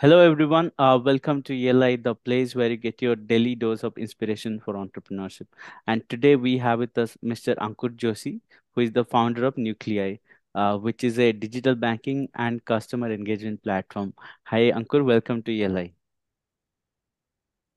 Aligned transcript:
Hello, 0.00 0.20
everyone. 0.20 0.70
Uh, 0.78 0.96
welcome 1.04 1.42
to 1.42 1.52
ELI, 1.52 1.96
the 1.96 2.14
place 2.14 2.54
where 2.54 2.70
you 2.70 2.76
get 2.76 3.02
your 3.02 3.16
daily 3.16 3.56
dose 3.56 3.82
of 3.82 3.98
inspiration 3.98 4.60
for 4.60 4.74
entrepreneurship. 4.74 5.48
And 5.88 6.08
today 6.08 6.36
we 6.36 6.56
have 6.58 6.78
with 6.78 6.96
us 6.96 7.16
Mr. 7.20 7.56
Ankur 7.56 7.96
Joshi, 7.96 8.40
who 8.76 8.82
is 8.82 8.92
the 8.92 9.04
founder 9.04 9.44
of 9.44 9.58
Nuclei, 9.58 10.18
uh, 10.54 10.78
which 10.78 11.02
is 11.02 11.18
a 11.18 11.32
digital 11.32 11.74
banking 11.74 12.28
and 12.36 12.64
customer 12.64 13.10
engagement 13.10 13.60
platform. 13.64 14.14
Hi, 14.44 14.70
Ankur. 14.70 15.04
Welcome 15.04 15.42
to 15.42 15.62
ELI. 15.64 15.94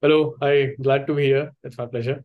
Hello, 0.04 0.36
hi, 0.40 0.76
glad 0.80 1.08
to 1.08 1.16
be 1.16 1.24
here. 1.24 1.52
It's 1.64 1.80
my 1.80 1.88
pleasure. 1.88 2.24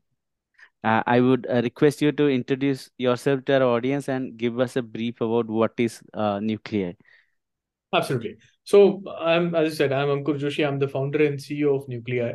Uh, 0.84 1.02
I 1.06 1.20
would 1.20 1.46
uh, 1.48 1.62
request 1.62 2.02
you 2.02 2.12
to 2.12 2.28
introduce 2.28 2.90
yourself 2.98 3.46
to 3.46 3.54
our 3.54 3.62
audience 3.62 4.10
and 4.10 4.36
give 4.36 4.60
us 4.60 4.76
a 4.76 4.82
brief 4.82 5.22
about 5.22 5.46
what 5.46 5.72
is 5.78 6.02
uh, 6.12 6.38
Nuclei. 6.38 6.92
Absolutely. 7.92 8.36
So, 8.64 9.02
I'm 9.18 9.54
as 9.54 9.72
I 9.72 9.76
said, 9.76 9.92
I'm 9.92 10.08
Ankur 10.08 10.38
Joshi. 10.38 10.66
I'm 10.66 10.78
the 10.78 10.88
founder 10.88 11.24
and 11.24 11.38
CEO 11.38 11.76
of 11.76 11.88
Nuclei. 11.88 12.32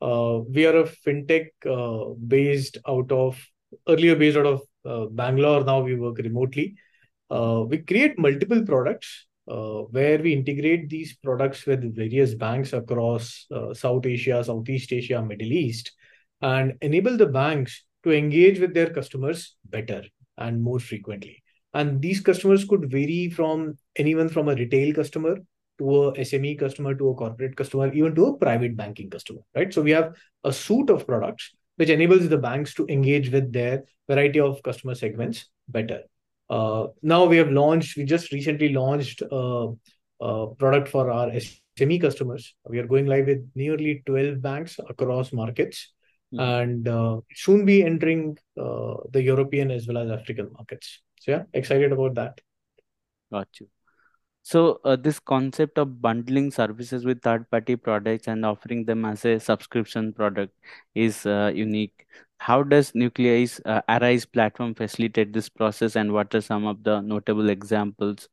Uh, 0.00 0.40
we 0.48 0.66
are 0.66 0.78
a 0.78 0.84
fintech 0.84 1.48
uh, 1.66 2.14
based 2.26 2.78
out 2.86 3.10
of 3.12 3.40
earlier 3.88 4.16
based 4.16 4.36
out 4.36 4.46
of 4.46 4.62
uh, 4.84 5.06
Bangalore. 5.06 5.64
Now 5.64 5.80
we 5.80 5.94
work 5.94 6.18
remotely. 6.18 6.76
Uh, 7.30 7.64
we 7.68 7.78
create 7.78 8.18
multiple 8.18 8.64
products 8.64 9.26
uh, 9.48 9.82
where 9.96 10.18
we 10.18 10.32
integrate 10.32 10.88
these 10.88 11.16
products 11.16 11.66
with 11.66 11.94
various 11.94 12.34
banks 12.34 12.72
across 12.72 13.46
uh, 13.54 13.74
South 13.74 14.06
Asia, 14.06 14.42
Southeast 14.42 14.92
Asia, 14.92 15.22
Middle 15.22 15.52
East, 15.52 15.92
and 16.42 16.74
enable 16.80 17.16
the 17.16 17.26
banks 17.26 17.84
to 18.04 18.12
engage 18.12 18.58
with 18.60 18.74
their 18.74 18.90
customers 18.90 19.56
better 19.64 20.02
and 20.36 20.62
more 20.62 20.80
frequently. 20.80 21.42
And 21.74 22.00
these 22.00 22.20
customers 22.20 22.64
could 22.64 22.90
vary 22.90 23.30
from 23.30 23.76
anyone 23.96 24.28
from 24.28 24.48
a 24.48 24.54
retail 24.54 24.94
customer 24.94 25.36
to 25.78 26.04
a 26.04 26.12
SME 26.12 26.58
customer 26.58 26.94
to 26.94 27.10
a 27.10 27.14
corporate 27.14 27.56
customer, 27.56 27.92
even 27.92 28.14
to 28.14 28.26
a 28.26 28.36
private 28.36 28.76
banking 28.76 29.10
customer, 29.10 29.40
right? 29.54 29.72
So 29.72 29.82
we 29.82 29.92
have 29.92 30.16
a 30.44 30.52
suite 30.52 30.90
of 30.90 31.06
products 31.06 31.52
which 31.76 31.90
enables 31.90 32.28
the 32.28 32.38
banks 32.38 32.74
to 32.74 32.86
engage 32.88 33.30
with 33.30 33.52
their 33.52 33.84
variety 34.08 34.40
of 34.40 34.62
customer 34.62 34.94
segments 34.94 35.46
better. 35.68 36.02
Uh, 36.50 36.88
now 37.02 37.24
we 37.24 37.36
have 37.36 37.50
launched, 37.50 37.96
we 37.96 38.04
just 38.04 38.32
recently 38.32 38.70
launched 38.70 39.22
a, 39.30 39.68
a 40.20 40.46
product 40.56 40.88
for 40.88 41.10
our 41.10 41.30
SME 41.78 42.00
customers. 42.00 42.54
We 42.68 42.78
are 42.80 42.86
going 42.86 43.06
live 43.06 43.26
with 43.26 43.48
nearly 43.54 44.02
12 44.06 44.42
banks 44.42 44.80
across 44.88 45.32
markets 45.32 45.92
mm-hmm. 46.34 46.40
and 46.40 46.88
uh, 46.88 47.20
soon 47.34 47.64
be 47.64 47.84
entering 47.84 48.36
uh, 48.60 48.94
the 49.10 49.22
European 49.22 49.70
as 49.70 49.86
well 49.86 49.98
as 49.98 50.10
African 50.10 50.50
markets. 50.52 51.00
So 51.20 51.32
yeah, 51.32 51.42
excited 51.52 51.92
about 51.92 52.14
that. 52.14 52.40
Got 53.30 53.48
you. 53.60 53.68
So 54.42 54.80
uh, 54.84 54.96
this 54.96 55.18
concept 55.18 55.76
of 55.78 56.00
bundling 56.00 56.50
services 56.50 57.04
with 57.04 57.20
third-party 57.20 57.76
products 57.76 58.28
and 58.28 58.46
offering 58.46 58.86
them 58.86 59.04
as 59.04 59.24
a 59.26 59.38
subscription 59.38 60.12
product 60.14 60.54
is 60.94 61.26
uh, 61.26 61.52
unique. 61.54 62.06
How 62.38 62.62
does 62.62 62.94
Nuclei's 62.94 63.60
uh, 63.66 63.82
Arise 63.88 64.24
platform 64.24 64.74
facilitate 64.74 65.32
this 65.32 65.48
process, 65.48 65.96
and 65.96 66.12
what 66.12 66.34
are 66.34 66.40
some 66.40 66.66
of 66.66 66.82
the 66.82 67.00
notable 67.00 67.50
examples 67.50 68.28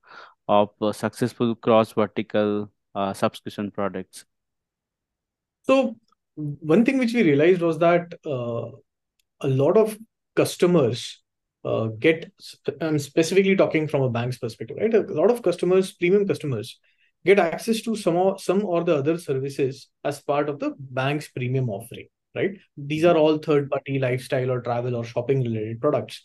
of 0.47 0.69
uh, 0.79 0.93
successful 0.93 1.55
cross-vertical 1.55 2.71
uh, 2.93 3.13
subscription 3.13 3.71
products? 3.71 4.23
So 5.63 5.97
one 6.35 6.85
thing 6.85 6.97
which 6.99 7.13
we 7.13 7.23
realized 7.23 7.61
was 7.61 7.79
that 7.79 8.13
uh, 8.25 8.67
a 9.41 9.47
lot 9.47 9.75
of 9.75 9.97
customers 10.35 11.21
uh, 11.65 11.87
get 11.99 12.31
i'm 12.81 12.99
specifically 12.99 13.55
talking 13.55 13.87
from 13.87 14.03
a 14.03 14.09
bank's 14.09 14.37
perspective 14.37 14.77
right? 14.79 14.93
A 14.93 15.01
lot 15.01 15.31
of 15.31 15.41
customers 15.41 15.93
premium 15.93 16.27
customers 16.27 16.79
get 17.25 17.39
access 17.39 17.81
to 17.81 17.95
some 17.95 18.15
or 18.15 18.37
some 18.39 18.63
or 18.63 18.83
the 18.83 18.95
other 18.95 19.17
services 19.17 19.89
as 20.03 20.21
part 20.21 20.47
of 20.47 20.59
the 20.59 20.75
bank's 20.79 21.27
premium 21.27 21.69
offering 21.69 22.07
right? 22.35 22.51
These 22.77 23.05
are 23.05 23.17
all 23.17 23.37
third 23.37 23.69
party 23.69 23.97
lifestyle 23.97 24.51
or 24.51 24.61
travel 24.61 24.95
or 24.95 25.05
shopping 25.05 25.41
related 25.41 25.79
products. 25.79 26.23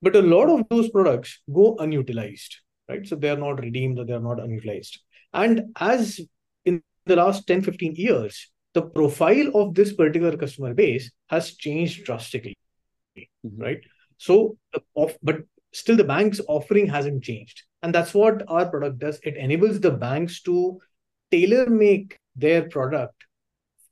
But 0.00 0.16
a 0.16 0.22
lot 0.22 0.48
of 0.48 0.68
those 0.68 0.88
products 0.90 1.40
go 1.52 1.76
unutilized 1.78 2.56
right? 2.88 3.06
So 3.06 3.16
they 3.16 3.30
are 3.30 3.36
not 3.36 3.60
redeemed 3.60 3.98
or 3.98 4.04
they 4.04 4.12
are 4.12 4.20
not 4.20 4.40
unutilized. 4.40 5.00
And 5.32 5.72
as 5.76 6.20
in 6.64 6.82
the 7.06 7.16
last 7.16 7.46
10 7.46 7.62
15 7.62 7.94
years 7.96 8.50
the 8.74 8.82
profile 8.82 9.48
of 9.54 9.74
this 9.74 9.92
particular 9.92 10.36
customer 10.36 10.72
base 10.72 11.10
has 11.28 11.56
changed 11.56 12.04
drastically 12.04 12.56
mm-hmm. 13.18 13.60
right 13.60 13.80
so, 14.22 14.56
off, 14.94 15.14
but 15.20 15.38
still 15.72 15.96
the 15.96 16.04
bank's 16.04 16.40
offering 16.46 16.86
hasn't 16.86 17.24
changed. 17.24 17.64
And 17.82 17.92
that's 17.92 18.14
what 18.14 18.44
our 18.46 18.70
product 18.70 19.00
does. 19.00 19.18
It 19.24 19.36
enables 19.36 19.80
the 19.80 19.90
banks 19.90 20.42
to 20.42 20.78
tailor 21.32 21.68
make 21.68 22.20
their 22.36 22.68
product 22.68 23.24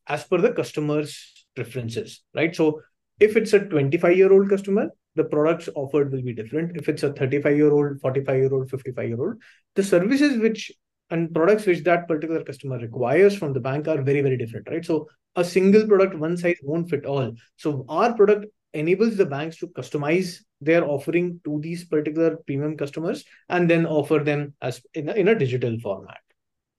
as 0.06 0.22
per 0.22 0.38
the 0.38 0.52
customer's 0.52 1.44
preferences, 1.56 2.22
right? 2.32 2.54
So, 2.54 2.80
if 3.18 3.36
it's 3.36 3.52
a 3.54 3.58
25 3.58 4.16
year 4.16 4.32
old 4.32 4.48
customer, 4.48 4.91
the 5.16 5.24
products 5.24 5.68
offered 5.74 6.12
will 6.12 6.22
be 6.22 6.32
different. 6.32 6.76
If 6.76 6.88
it's 6.88 7.02
a 7.02 7.12
35 7.12 7.56
year 7.56 7.72
old, 7.72 8.00
45 8.00 8.36
year 8.36 8.54
old, 8.54 8.70
55 8.70 9.08
year 9.08 9.20
old, 9.20 9.34
the 9.74 9.82
services 9.82 10.38
which 10.38 10.70
and 11.10 11.34
products 11.34 11.66
which 11.66 11.82
that 11.82 12.06
particular 12.06 12.44
customer 12.44 12.78
requires 12.78 13.36
from 13.36 13.52
the 13.52 13.58
bank 13.58 13.88
are 13.88 14.00
very, 14.00 14.20
very 14.20 14.36
different, 14.36 14.68
right? 14.70 14.84
So, 14.84 15.08
a 15.34 15.44
single 15.44 15.88
product, 15.88 16.16
one 16.16 16.36
size 16.36 16.58
won't 16.62 16.88
fit 16.88 17.04
all. 17.04 17.34
So, 17.56 17.84
our 17.88 18.14
product 18.14 18.47
enables 18.72 19.16
the 19.16 19.26
banks 19.26 19.56
to 19.58 19.69
customize 19.69 20.41
their 20.60 20.84
offering 20.84 21.41
to 21.44 21.58
these 21.60 21.84
particular 21.84 22.36
premium 22.47 22.76
customers 22.76 23.25
and 23.48 23.69
then 23.69 23.86
offer 23.86 24.19
them 24.19 24.54
as 24.60 24.82
in 24.94 25.08
a, 25.08 25.12
in 25.12 25.28
a 25.28 25.34
digital 25.34 25.78
format. 25.81 26.19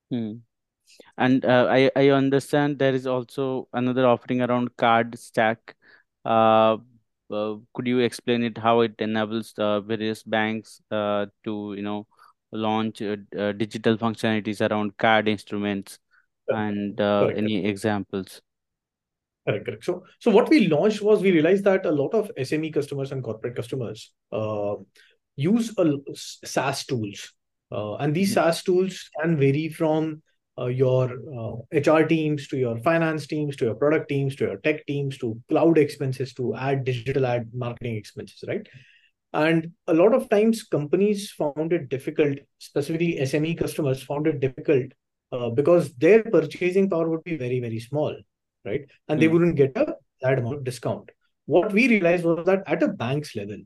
Hmm. 0.09 0.33
And 1.17 1.45
uh, 1.45 1.67
I 1.69 1.89
I 1.95 2.09
understand 2.09 2.77
there 2.77 2.93
is 2.93 3.07
also 3.07 3.67
another 3.73 4.05
offering 4.05 4.41
around 4.41 4.75
CardStack. 4.75 5.57
Uh, 6.25 6.77
uh, 7.31 7.55
could 7.73 7.87
you 7.87 7.99
explain 7.99 8.43
it 8.43 8.57
how 8.57 8.81
it 8.81 8.95
enables 8.99 9.53
the 9.53 9.81
various 9.81 10.21
banks 10.23 10.81
uh, 10.91 11.27
to 11.45 11.73
you 11.75 11.81
know 11.81 12.07
launch 12.51 13.01
uh, 13.01 13.15
uh, 13.37 13.53
digital 13.53 13.97
functionalities 13.97 14.59
around 14.69 14.97
card 14.97 15.27
instruments 15.27 15.99
and 16.49 16.99
uh, 16.99 17.27
any 17.35 17.65
examples? 17.65 18.41
Correct, 19.47 19.65
correct. 19.65 19.83
So, 19.83 20.03
so 20.19 20.29
what 20.29 20.49
we 20.49 20.67
launched 20.67 21.01
was 21.01 21.21
we 21.21 21.31
realized 21.31 21.63
that 21.63 21.85
a 21.85 21.91
lot 21.91 22.13
of 22.13 22.31
SME 22.37 22.73
customers 22.73 23.11
and 23.11 23.23
corporate 23.23 23.55
customers 23.55 24.11
uh, 24.31 24.75
use 25.35 25.73
a 25.79 25.97
SaaS 26.13 26.85
tools, 26.85 27.33
uh, 27.71 27.95
and 27.95 28.13
these 28.13 28.35
mm-hmm. 28.35 28.49
SaaS 28.49 28.63
tools 28.63 29.09
can 29.19 29.37
vary 29.37 29.69
from 29.69 30.21
uh, 30.59 30.67
your 30.67 31.07
HR 31.71 32.03
uh, 32.03 32.07
teams 32.07 32.47
to 32.49 32.57
your 32.57 32.77
finance 32.81 33.25
teams 33.25 33.55
to 33.55 33.65
your 33.65 33.75
product 33.75 34.09
teams 34.09 34.35
to 34.35 34.45
your 34.45 34.57
tech 34.57 34.85
teams 34.85 35.17
to 35.17 35.41
cloud 35.49 35.77
expenses 35.77 36.33
to 36.33 36.53
ad 36.55 36.83
digital 36.83 37.25
ad 37.25 37.49
marketing 37.51 37.95
expenses, 37.95 38.43
right? 38.47 38.67
And 39.33 39.71
a 39.87 39.93
lot 39.93 40.13
of 40.13 40.29
times, 40.29 40.63
companies 40.63 41.31
found 41.31 41.73
it 41.73 41.89
difficult, 41.89 42.37
specifically 42.59 43.17
SME 43.21 43.57
customers 43.57 44.03
found 44.03 44.27
it 44.27 44.39
difficult 44.39 44.91
uh, 45.31 45.49
because 45.49 45.93
their 45.93 46.21
purchasing 46.21 46.89
power 46.89 47.09
would 47.09 47.23
be 47.23 47.37
very, 47.37 47.59
very 47.59 47.79
small 47.79 48.15
right? 48.65 48.81
And 49.07 49.17
mm. 49.17 49.21
they 49.21 49.27
hmm. 49.27 49.33
wouldn't 49.33 49.55
get 49.55 49.75
a 49.75 49.95
that 50.21 50.39
amount 50.39 50.57
of 50.57 50.63
discount. 50.63 51.09
What 51.45 51.71
we 51.73 51.87
realized 51.87 52.23
was 52.23 52.45
that 52.45 52.63
at 52.67 52.83
a 52.83 52.87
bank's 52.87 53.35
level, 53.35 53.57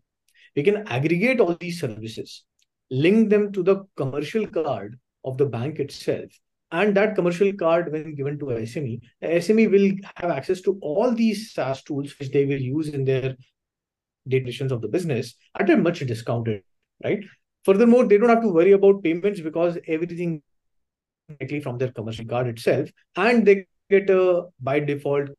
we 0.55 0.63
can 0.63 0.87
aggregate 0.87 1.39
all 1.39 1.55
these 1.59 1.79
services, 1.79 2.43
link 2.89 3.29
them 3.29 3.51
to 3.51 3.63
the 3.63 3.83
commercial 3.97 4.47
card 4.47 4.97
of 5.23 5.37
the 5.37 5.45
bank 5.45 5.79
itself. 5.79 6.31
And 6.71 6.95
that 6.95 7.15
commercial 7.15 7.53
card, 7.53 7.91
when 7.91 8.15
given 8.15 8.39
to 8.39 8.45
SME, 8.45 8.99
SME 9.21 9.71
will 9.71 9.91
have 10.15 10.31
access 10.31 10.61
to 10.61 10.77
all 10.81 11.13
these 11.13 11.53
SaaS 11.53 11.83
tools 11.83 12.17
which 12.19 12.31
they 12.31 12.45
will 12.45 12.59
use 12.59 12.89
in 12.89 13.05
their 13.05 13.35
decisions 14.27 14.71
of 14.71 14.81
the 14.81 14.87
business 14.87 15.35
at 15.59 15.69
a 15.69 15.77
much 15.77 15.99
discounted, 15.99 16.63
right? 17.03 17.23
Furthermore, 17.63 18.07
they 18.07 18.17
don't 18.17 18.29
have 18.29 18.41
to 18.41 18.51
worry 18.51 18.71
about 18.71 19.03
payments 19.03 19.39
because 19.39 19.77
everything 19.87 20.41
directly 21.27 21.59
from 21.59 21.77
their 21.77 21.91
commercial 21.91 22.25
card 22.25 22.47
itself, 22.47 22.89
and 23.15 23.45
they 23.45 23.65
get 23.89 24.09
a 24.09 24.43
by 24.59 24.79
default 24.79 25.29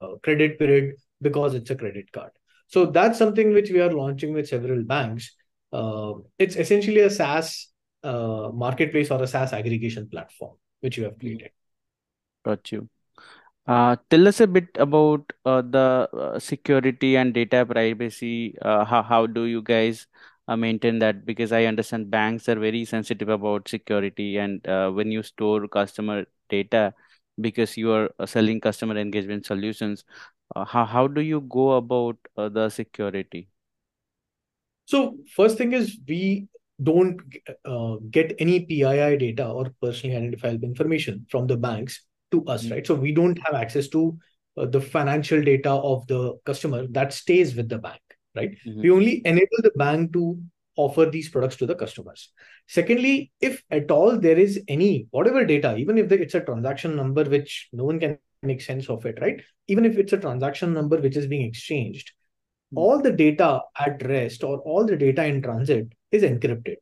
uh, 0.00 0.14
credit 0.22 0.58
period 0.58 0.94
because 1.20 1.54
it's 1.54 1.70
a 1.70 1.76
credit 1.76 2.10
card. 2.12 2.30
So 2.66 2.86
that's 2.86 3.18
something 3.18 3.52
which 3.52 3.70
we 3.70 3.80
are 3.80 3.92
launching 3.92 4.34
with 4.34 4.48
several 4.48 4.84
banks. 4.84 5.34
Uh, 5.72 6.14
it's 6.38 6.56
essentially 6.56 7.00
a 7.00 7.10
SaaS 7.10 7.68
uh, 8.04 8.50
marketplace 8.52 9.10
or 9.10 9.22
a 9.22 9.26
SaaS 9.26 9.52
aggregation 9.52 10.08
platform 10.08 10.56
which 10.80 10.96
you 10.96 11.04
have 11.04 11.18
created. 11.18 11.50
Got 12.44 12.70
you. 12.72 12.88
Uh, 13.66 13.96
tell 14.08 14.26
us 14.26 14.40
a 14.40 14.46
bit 14.46 14.68
about 14.76 15.30
uh, 15.44 15.60
the 15.60 16.08
uh, 16.14 16.38
security 16.38 17.16
and 17.16 17.34
data 17.34 17.66
privacy. 17.66 18.56
Uh, 18.62 18.84
how 18.84 19.02
how 19.02 19.26
do 19.26 19.44
you 19.44 19.60
guys 19.60 20.06
uh, 20.46 20.56
maintain 20.56 20.98
that? 21.00 21.26
Because 21.26 21.52
I 21.52 21.64
understand 21.64 22.10
banks 22.10 22.48
are 22.48 22.58
very 22.58 22.86
sensitive 22.86 23.28
about 23.28 23.68
security, 23.68 24.38
and 24.38 24.66
uh, 24.66 24.90
when 24.90 25.12
you 25.12 25.22
store 25.22 25.68
customer 25.68 26.24
data, 26.48 26.94
because 27.40 27.76
you 27.76 27.92
are 27.92 28.10
uh, 28.18 28.26
selling 28.26 28.60
customer 28.60 28.96
engagement 28.96 29.46
solutions 29.46 30.04
uh, 30.56 30.64
how, 30.64 30.84
how 30.84 31.06
do 31.06 31.20
you 31.20 31.40
go 31.42 31.72
about 31.72 32.16
uh, 32.36 32.48
the 32.48 32.68
security 32.68 33.48
so 34.86 35.16
first 35.34 35.58
thing 35.58 35.72
is 35.72 35.98
we 36.08 36.48
don't 36.82 37.20
uh, 37.64 37.96
get 38.10 38.34
any 38.38 38.64
PII 38.64 39.16
data 39.16 39.46
or 39.46 39.74
personally 39.82 40.16
identifiable 40.16 40.64
information 40.64 41.26
from 41.28 41.46
the 41.46 41.56
banks 41.56 42.04
to 42.30 42.44
us, 42.46 42.64
Mhm. 42.64 42.70
right? 42.70 42.86
So 42.86 42.94
we 42.94 43.12
don't 43.12 43.38
have 43.44 43.54
access 43.54 43.88
to 43.88 44.16
uh, 44.56 44.66
the 44.66 44.80
financial 44.80 45.42
data 45.42 45.70
of 45.70 46.06
the 46.06 46.34
customer 46.44 46.86
that 46.88 47.12
stays 47.12 47.54
with 47.54 47.68
the 47.68 47.78
bank, 47.78 48.00
right? 48.34 48.56
Mhm. 48.66 48.82
We 48.82 48.90
only 48.90 49.22
enable 49.24 49.60
the 49.62 49.72
bank 49.76 50.12
to 50.12 50.40
offer 50.84 51.06
these 51.06 51.28
products 51.28 51.56
to 51.56 51.66
the 51.66 51.74
customers. 51.74 52.30
Secondly, 52.68 53.32
if 53.40 53.62
at 53.70 53.90
all 53.90 54.18
there 54.18 54.38
is 54.38 54.60
any 54.68 55.06
whatever 55.10 55.44
data, 55.44 55.76
even 55.76 55.98
if 55.98 56.12
it's 56.12 56.34
a 56.34 56.40
transaction 56.40 56.96
number 56.96 57.24
which 57.24 57.68
no 57.72 57.84
one 57.84 58.00
can 58.00 58.18
make 58.42 58.62
sense 58.62 58.88
of 58.88 59.04
it, 59.06 59.18
right? 59.20 59.42
Even 59.66 59.84
if 59.84 59.98
it's 59.98 60.14
a 60.14 60.18
transaction 60.18 60.72
number 60.72 60.98
which 60.98 61.16
is 61.16 61.26
being 61.26 61.46
exchanged, 61.46 62.12
Mm. 62.74 62.78
all 62.82 63.00
the 63.00 63.12
data 63.12 63.62
at 63.78 64.02
rest 64.06 64.44
or 64.44 64.58
all 64.60 64.84
the 64.84 64.96
data 64.96 65.24
in 65.24 65.40
transit 65.42 65.88
is 66.10 66.22
encrypted. 66.22 66.76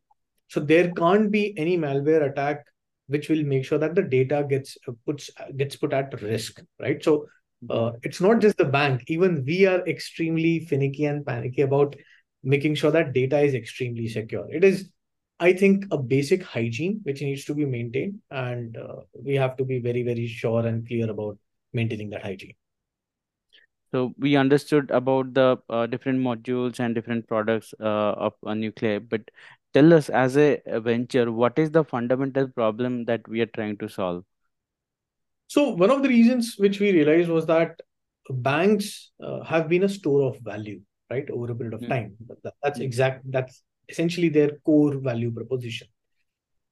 So 0.48 0.60
there 0.60 0.90
can't 0.93 1.31
be 1.31 1.56
any 1.56 1.76
malware 1.78 2.31
attack 2.31 2.64
which 3.08 3.28
will 3.28 3.44
make 3.44 3.64
sure 3.64 3.78
that 3.78 3.94
the 3.94 4.02
data 4.02 4.44
gets 4.48 4.76
uh, 4.88 4.93
puts 5.04 5.31
gets 5.56 5.76
put 5.76 5.93
at 5.93 6.20
risk, 6.22 6.60
right? 6.81 7.02
So 7.02 7.26
uh, 7.70 7.93
it's 8.02 8.20
not 8.20 8.40
just 8.40 8.56
the 8.56 8.64
bank. 8.64 9.04
Even 9.06 9.44
we 9.46 9.66
are 9.66 9.87
extremely 9.87 10.60
finicky 10.60 11.04
and 11.04 11.25
panicky 11.25 11.62
about 11.62 11.94
making 12.46 12.76
sure 12.76 12.93
that 12.93 13.12
data 13.12 13.38
is 13.40 13.54
extremely 13.54 14.08
secure. 14.08 14.46
It 14.48 14.64
is, 14.64 14.88
I 15.40 15.52
think, 15.52 15.87
a 15.90 15.98
basic 15.98 16.43
hygiene 16.43 17.00
which 17.02 17.20
needs 17.20 17.44
to 17.46 17.54
be 17.54 17.66
maintained, 17.66 18.20
and 18.31 18.76
uh, 18.76 19.00
we 19.12 19.34
have 19.34 19.56
to 19.56 19.64
be 19.64 19.81
very, 19.81 20.04
very 20.04 20.26
sure 20.26 20.64
and 20.64 20.87
clear 20.87 21.10
about 21.10 21.38
maintaining 21.72 22.10
that 22.10 22.22
hygiene. 22.22 22.54
So 23.93 24.14
we 24.19 24.37
understood 24.37 24.90
about 24.90 25.34
the 25.34 25.58
uh, 25.69 25.87
different 25.87 26.20
modules 26.20 26.81
and 26.81 26.94
different 26.94 27.26
products 27.26 27.75
uh, 27.81 28.14
of 28.28 28.32
a 28.44 28.54
nuclei, 28.54 28.98
but 28.98 29.22
tell 29.75 29.93
us 29.93 30.08
as 30.08 30.37
a, 30.37 30.60
a 30.66 30.81
venture, 30.81 31.32
what 31.32 31.58
is 31.58 31.70
the 31.70 31.84
fundamental 31.84 32.48
problem 32.48 33.04
that 33.06 33.26
we 33.28 33.40
are 33.40 33.46
trying 33.46 33.76
to 33.78 33.88
solve? 33.88 34.25
So 35.48 35.70
one 35.70 35.90
of 35.90 36.02
the 36.02 36.08
reasons 36.08 36.54
which 36.58 36.81
we 36.81 36.93
realized 36.93 37.28
was 37.28 37.46
that 37.46 37.81
banks 38.28 39.12
uh, 39.22 39.43
have 39.44 39.69
been 39.69 39.84
a 39.84 39.88
store 39.88 40.22
of 40.28 40.38
value, 40.40 40.81
right, 41.11 41.29
over 41.31 41.53
a 41.53 41.55
period 41.55 41.75
of 41.75 41.81
Mm. 41.81 41.88
time. 41.88 42.17
That's 42.62 42.79
Mm. 42.79 42.82
exact. 42.82 43.31
That's 43.31 43.62
essentially 43.88 44.29
their 44.29 44.58
core 44.64 44.99
value 44.99 45.31
proposition. 45.31 45.88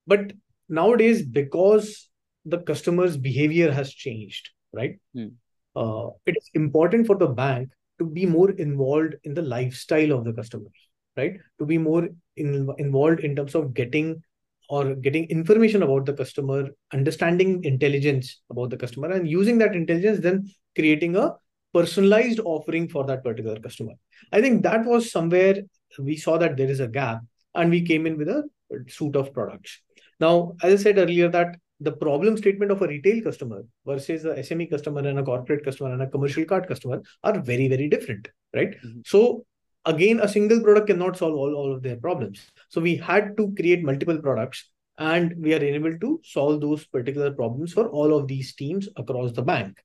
But 0.07 0.33
nowadays, 0.69 1.23
because 1.23 2.11
the 2.45 2.59
customer's 2.59 3.17
behavior 3.17 3.71
has 3.73 3.93
changed, 3.93 4.51
right, 4.73 4.99
Mm. 5.17 5.33
uh, 5.77 6.11
it 6.27 6.37
is 6.37 6.51
important 6.55 7.07
for 7.07 7.17
the 7.17 7.29
bank 7.29 7.71
to 7.99 8.05
be 8.05 8.27
more 8.27 8.51
involved 8.51 9.15
in 9.23 9.35
the 9.35 9.43
lifestyle 9.43 10.13
of 10.13 10.25
the 10.25 10.33
customer, 10.33 10.71
right? 11.17 11.39
To 11.59 11.65
be 11.65 11.79
more 11.79 12.09
in, 12.37 12.69
involved 12.79 13.21
in 13.21 13.37
terms 13.37 13.55
of 13.55 13.73
getting 13.73 14.23
or 14.71 14.95
getting 14.95 15.29
information 15.29 15.83
about 15.83 16.07
the 16.07 16.13
customer, 16.15 16.71
understanding 16.93 17.63
intelligence 17.65 18.41
about 18.51 18.71
the 18.71 18.77
customer, 18.79 19.11
and 19.11 19.29
using 19.29 19.59
that 19.59 19.77
intelligence, 19.77 20.21
then 20.21 20.49
creating 20.75 21.17
a 21.17 21.33
personalized 21.75 22.41
offering 22.45 22.89
for 22.89 23.05
that 23.05 23.23
particular 23.23 23.59
customer. 23.61 23.93
I 24.33 24.41
think 24.41 24.63
that 24.63 24.85
was 24.85 25.11
somewhere 25.11 25.57
we 25.99 26.17
saw 26.17 26.39
that 26.39 26.57
there 26.57 26.71
is 26.71 26.81
a 26.81 26.89
gap, 26.89 27.21
and 27.55 27.71
we 27.71 27.83
came 27.83 28.07
in 28.07 28.17
with 28.17 28.29
a 28.29 28.49
suite 28.89 29.17
of 29.17 29.33
products. 29.33 29.81
Now, 30.21 30.57
as 30.63 30.81
I 30.81 30.83
said 30.83 30.99
earlier, 30.99 31.29
that 31.29 31.57
the 31.81 31.93
problem 31.93 32.37
statement 32.37 32.71
of 32.71 32.83
a 32.83 32.87
retail 32.87 33.23
customer 33.23 33.65
versus 33.85 34.25
a 34.25 34.35
SME 34.39 34.71
customer 34.71 35.07
and 35.07 35.19
a 35.19 35.23
corporate 35.23 35.65
customer 35.65 35.93
and 35.93 36.03
a 36.03 36.09
commercial 36.09 36.45
card 36.45 36.69
customer 36.69 37.03
are 37.23 37.41
very, 37.41 37.69
very 37.69 37.89
different, 37.89 38.29
right? 38.55 38.77
Mhm. 38.85 39.07
So 39.07 39.45
again, 39.85 40.21
a 40.21 40.29
single 40.29 40.63
product 40.63 40.87
cannot 40.87 41.17
solve 41.17 41.35
all, 41.35 41.55
all 41.55 41.75
of 41.75 41.83
their 41.83 41.97
problems. 41.97 42.47
So 42.69 42.81
we 42.81 42.97
had 42.97 43.37
to 43.37 43.53
create 43.55 43.83
multiple 43.83 44.19
products 44.19 44.71
and 44.99 45.35
we 45.37 45.53
are 45.55 45.63
able 45.63 45.99
to 45.99 46.21
solve 46.25 46.61
those 46.61 46.87
particular 46.87 47.33
problems 47.33 47.73
for 47.73 47.89
all 47.89 48.17
of 48.17 48.29
these 48.29 48.55
teams 48.55 48.89
across 48.97 49.33
the 49.33 49.43
bank. 49.43 49.77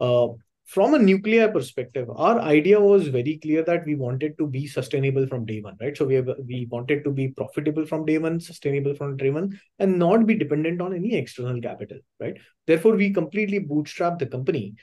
Uh, 0.00 0.28
from 0.66 0.94
a 0.94 0.98
Nuclei 0.98 1.46
perspective, 1.46 2.08
our 2.10 2.40
idea 2.40 2.80
was 2.80 3.06
very 3.06 3.38
clear 3.38 3.62
that 3.62 3.86
we 3.86 3.94
wanted 3.94 4.36
to 4.38 4.48
be 4.48 4.66
sustainable 4.66 5.26
from 5.28 5.46
day 5.46 5.60
one, 5.60 5.76
right? 5.80 5.96
So 5.96 6.04
we 6.04 6.14
have 6.14 6.28
we 6.44 6.66
wanted 6.68 7.04
to 7.04 7.10
be 7.12 7.28
profitable 7.28 7.86
from 7.86 8.04
day 8.04 8.18
one, 8.18 8.40
sustainable 8.40 8.94
from 8.96 9.16
day 9.16 9.30
one, 9.30 9.60
and 9.78 9.96
not 9.96 10.26
be 10.26 10.34
dependent 10.34 10.80
on 10.80 10.92
any 10.92 11.14
external 11.14 11.60
capital, 11.60 11.98
right? 12.18 12.36
Therefore, 12.66 12.96
we 12.96 13.12
completely 13.12 13.60
bootstrap 13.60 14.18
the 14.18 14.26
company. 14.26 14.74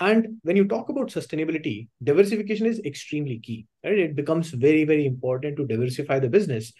And 0.00 0.38
when 0.42 0.56
you 0.56 0.66
talk 0.66 0.88
about 0.88 1.10
sustainability, 1.10 1.86
diversification 2.02 2.66
is 2.66 2.80
extremely 2.80 3.38
key, 3.38 3.66
right? 3.84 3.98
It 3.98 4.16
becomes 4.16 4.50
very, 4.50 4.84
very 4.84 5.06
important 5.06 5.56
to 5.58 5.66
diversify 5.66 6.18
the 6.18 6.30
business 6.30 6.72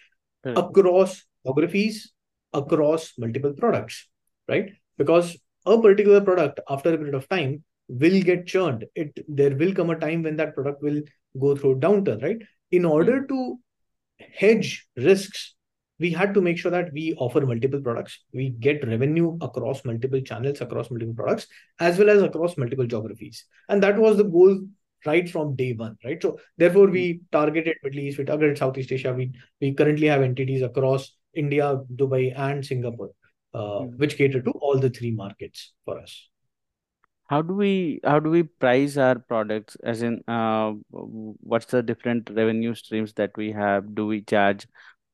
Correct. 0.43 0.59
across 0.59 1.23
geographies, 1.45 2.11
across 2.51 3.13
multiple 3.17 3.53
products, 3.53 4.09
right? 4.49 4.73
Because 4.97 5.37
a 5.65 5.81
particular 5.81 6.19
product, 6.19 6.59
after 6.69 6.93
a 6.93 6.97
period 6.97 7.15
of 7.15 7.29
time, 7.29 7.63
will 7.87 8.21
get 8.21 8.47
churned. 8.47 8.85
It 8.95 9.19
there 9.27 9.55
will 9.55 9.73
come 9.73 9.89
a 9.89 9.99
time 9.99 10.23
when 10.23 10.37
that 10.37 10.55
product 10.55 10.81
will 10.81 11.01
go 11.39 11.55
through 11.55 11.79
downturn, 11.79 12.21
right? 12.23 12.37
In 12.71 12.85
order 12.85 13.25
to 13.27 13.59
hedge 14.35 14.87
risks, 14.95 15.55
we 15.99 16.11
had 16.11 16.33
to 16.33 16.41
make 16.41 16.57
sure 16.57 16.71
that 16.71 16.91
we 16.91 17.13
offer 17.15 17.41
multiple 17.45 17.81
products, 17.81 18.19
we 18.33 18.49
get 18.49 18.85
revenue 18.87 19.37
across 19.41 19.85
multiple 19.85 20.21
channels, 20.21 20.61
across 20.61 20.89
multiple 20.89 21.13
products, 21.13 21.47
as 21.79 21.97
well 21.97 22.09
as 22.09 22.21
across 22.21 22.57
multiple 22.57 22.87
geographies. 22.87 23.45
And 23.69 23.81
that 23.83 23.97
was 23.97 24.17
the 24.17 24.23
goal 24.23 24.59
right 25.05 25.29
from 25.29 25.55
day 25.55 25.73
one, 25.73 25.97
right? 26.03 26.21
So 26.21 26.39
therefore, 26.57 26.87
we 26.87 27.21
targeted 27.31 27.75
Middle 27.83 27.99
East, 27.99 28.17
we 28.17 28.25
targeted 28.25 28.57
Southeast 28.57 28.91
Asia. 28.91 29.13
We 29.13 29.31
we 29.61 29.73
currently 29.73 30.07
have 30.07 30.21
entities 30.21 30.61
across 30.61 31.15
India, 31.33 31.79
Dubai, 31.95 32.33
and 32.37 32.65
Singapore, 32.65 33.11
uh, 33.53 33.81
Mm. 33.81 33.97
which 33.97 34.17
cater 34.17 34.41
to 34.41 34.51
all 34.51 34.79
the 34.79 34.89
three 34.89 35.11
markets 35.11 35.73
for 35.85 35.99
us. 35.99 36.29
How 37.27 37.41
do 37.41 37.53
we 37.53 37.99
how 38.03 38.19
do 38.19 38.29
we 38.29 38.43
price 38.43 38.97
our 38.97 39.17
products? 39.17 39.77
As 39.83 40.01
in, 40.01 40.23
uh, 40.27 40.73
what's 40.91 41.67
the 41.67 41.81
different 41.81 42.29
revenue 42.29 42.75
streams 42.75 43.13
that 43.13 43.31
we 43.37 43.51
have? 43.51 43.95
Do 43.95 44.05
we 44.05 44.21
charge 44.21 44.67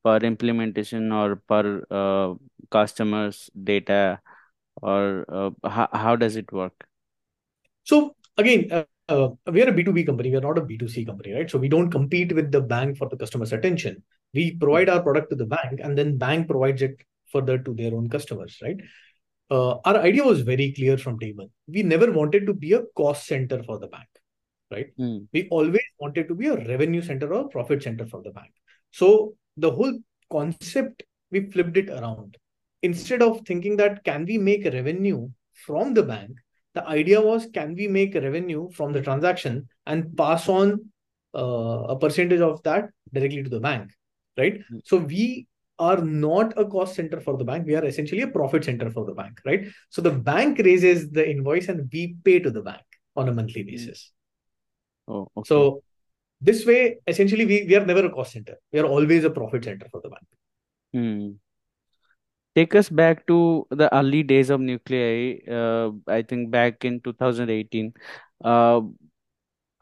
per 0.04 0.18
implementation 0.18 1.12
or 1.12 1.36
per 1.36 1.84
uh, 1.90 2.34
customers 2.70 3.48
data, 3.62 4.20
or 4.82 5.24
uh, 5.28 5.68
how 5.68 5.88
how 5.92 6.16
does 6.16 6.36
it 6.36 6.52
work? 6.52 6.74
So 7.84 8.16
again, 8.36 8.68
uh, 8.70 8.84
uh, 9.08 9.30
we 9.50 9.62
are 9.62 9.68
a 9.68 9.72
B2B 9.72 10.06
company. 10.06 10.30
We 10.30 10.36
are 10.36 10.40
not 10.40 10.58
a 10.58 10.62
B2C 10.62 11.06
company, 11.06 11.32
right? 11.32 11.50
So 11.50 11.58
we 11.58 11.68
don't 11.68 11.90
compete 11.90 12.34
with 12.34 12.50
the 12.52 12.60
bank 12.60 12.96
for 12.96 13.08
the 13.08 13.16
customer's 13.16 13.52
attention. 13.52 14.02
We 14.34 14.56
provide 14.56 14.88
our 14.88 15.02
product 15.02 15.30
to 15.30 15.36
the 15.36 15.46
bank, 15.46 15.80
and 15.82 15.96
then 15.96 16.18
bank 16.18 16.48
provides 16.48 16.82
it 16.82 17.00
further 17.32 17.58
to 17.58 17.74
their 17.74 17.94
own 17.94 18.08
customers, 18.08 18.58
right? 18.62 18.76
Uh, 19.50 19.78
our 19.84 19.96
idea 19.98 20.22
was 20.22 20.42
very 20.42 20.72
clear 20.72 20.96
from 20.96 21.18
day 21.18 21.32
one. 21.34 21.48
We 21.66 21.82
never 21.82 22.12
wanted 22.12 22.46
to 22.46 22.54
be 22.54 22.72
a 22.72 22.82
cost 22.96 23.26
center 23.26 23.62
for 23.64 23.78
the 23.78 23.88
bank, 23.88 24.08
right? 24.70 24.86
Mm. 24.98 25.26
We 25.32 25.48
always 25.50 25.82
wanted 25.98 26.28
to 26.28 26.34
be 26.34 26.46
a 26.46 26.56
revenue 26.56 27.02
center 27.02 27.32
or 27.34 27.48
profit 27.48 27.82
center 27.82 28.06
for 28.06 28.22
the 28.22 28.30
bank. 28.30 28.52
So 28.92 29.34
the 29.56 29.70
whole 29.70 29.98
concept, 30.30 31.02
we 31.32 31.50
flipped 31.50 31.76
it 31.76 31.90
around. 31.90 32.36
Instead 32.82 33.22
of 33.22 33.40
thinking 33.44 33.76
that 33.76 34.04
can 34.04 34.24
we 34.24 34.38
make 34.38 34.64
revenue 34.64 35.28
from 35.52 35.94
the 35.94 36.04
bank, 36.04 36.30
the 36.74 36.86
idea 36.86 37.20
was 37.20 37.48
can 37.52 37.74
we 37.74 37.88
make 37.88 38.14
revenue 38.14 38.70
from 38.70 38.92
the 38.92 39.02
transaction 39.02 39.68
and 39.86 40.16
pass 40.16 40.48
on 40.48 40.90
uh, 41.34 41.84
a 41.88 41.98
percentage 41.98 42.40
of 42.40 42.62
that 42.62 42.90
directly 43.12 43.42
to 43.42 43.50
the 43.50 43.60
bank, 43.60 43.90
right? 44.38 44.60
Mm. 44.72 44.80
So 44.84 44.98
we 44.98 45.48
are 45.80 46.02
not 46.02 46.52
a 46.56 46.64
cost 46.64 46.94
center 46.94 47.20
for 47.20 47.36
the 47.36 47.44
bank. 47.44 47.66
We 47.66 47.74
are 47.74 47.84
essentially 47.84 48.22
a 48.22 48.28
profit 48.28 48.64
center 48.64 48.90
for 48.90 49.04
the 49.04 49.14
bank, 49.14 49.40
right? 49.44 49.66
So 49.88 50.02
the 50.02 50.10
bank 50.10 50.58
raises 50.58 51.10
the 51.10 51.28
invoice 51.28 51.68
and 51.68 51.88
we 51.92 52.16
pay 52.22 52.38
to 52.38 52.50
the 52.50 52.60
bank 52.60 52.82
on 53.16 53.28
a 53.28 53.32
monthly 53.32 53.62
basis. 53.62 54.12
Oh, 55.08 55.26
okay. 55.36 55.48
So 55.48 55.82
this 56.40 56.66
way, 56.66 56.98
essentially, 57.06 57.46
we, 57.46 57.64
we 57.66 57.74
are 57.76 57.84
never 57.84 58.04
a 58.06 58.10
cost 58.10 58.32
center. 58.32 58.56
We 58.72 58.78
are 58.80 58.86
always 58.86 59.24
a 59.24 59.30
profit 59.30 59.64
center 59.64 59.86
for 59.90 60.02
the 60.02 60.10
bank. 60.10 60.26
Hmm. 60.92 61.30
Take 62.54 62.74
us 62.74 62.90
back 62.90 63.26
to 63.28 63.66
the 63.70 63.94
early 63.94 64.22
days 64.22 64.50
of 64.50 64.60
Nuclei. 64.60 65.38
Uh, 65.48 65.92
I 66.06 66.22
think 66.22 66.50
back 66.50 66.84
in 66.84 67.00
2018. 67.00 67.94
Uh, 68.44 68.82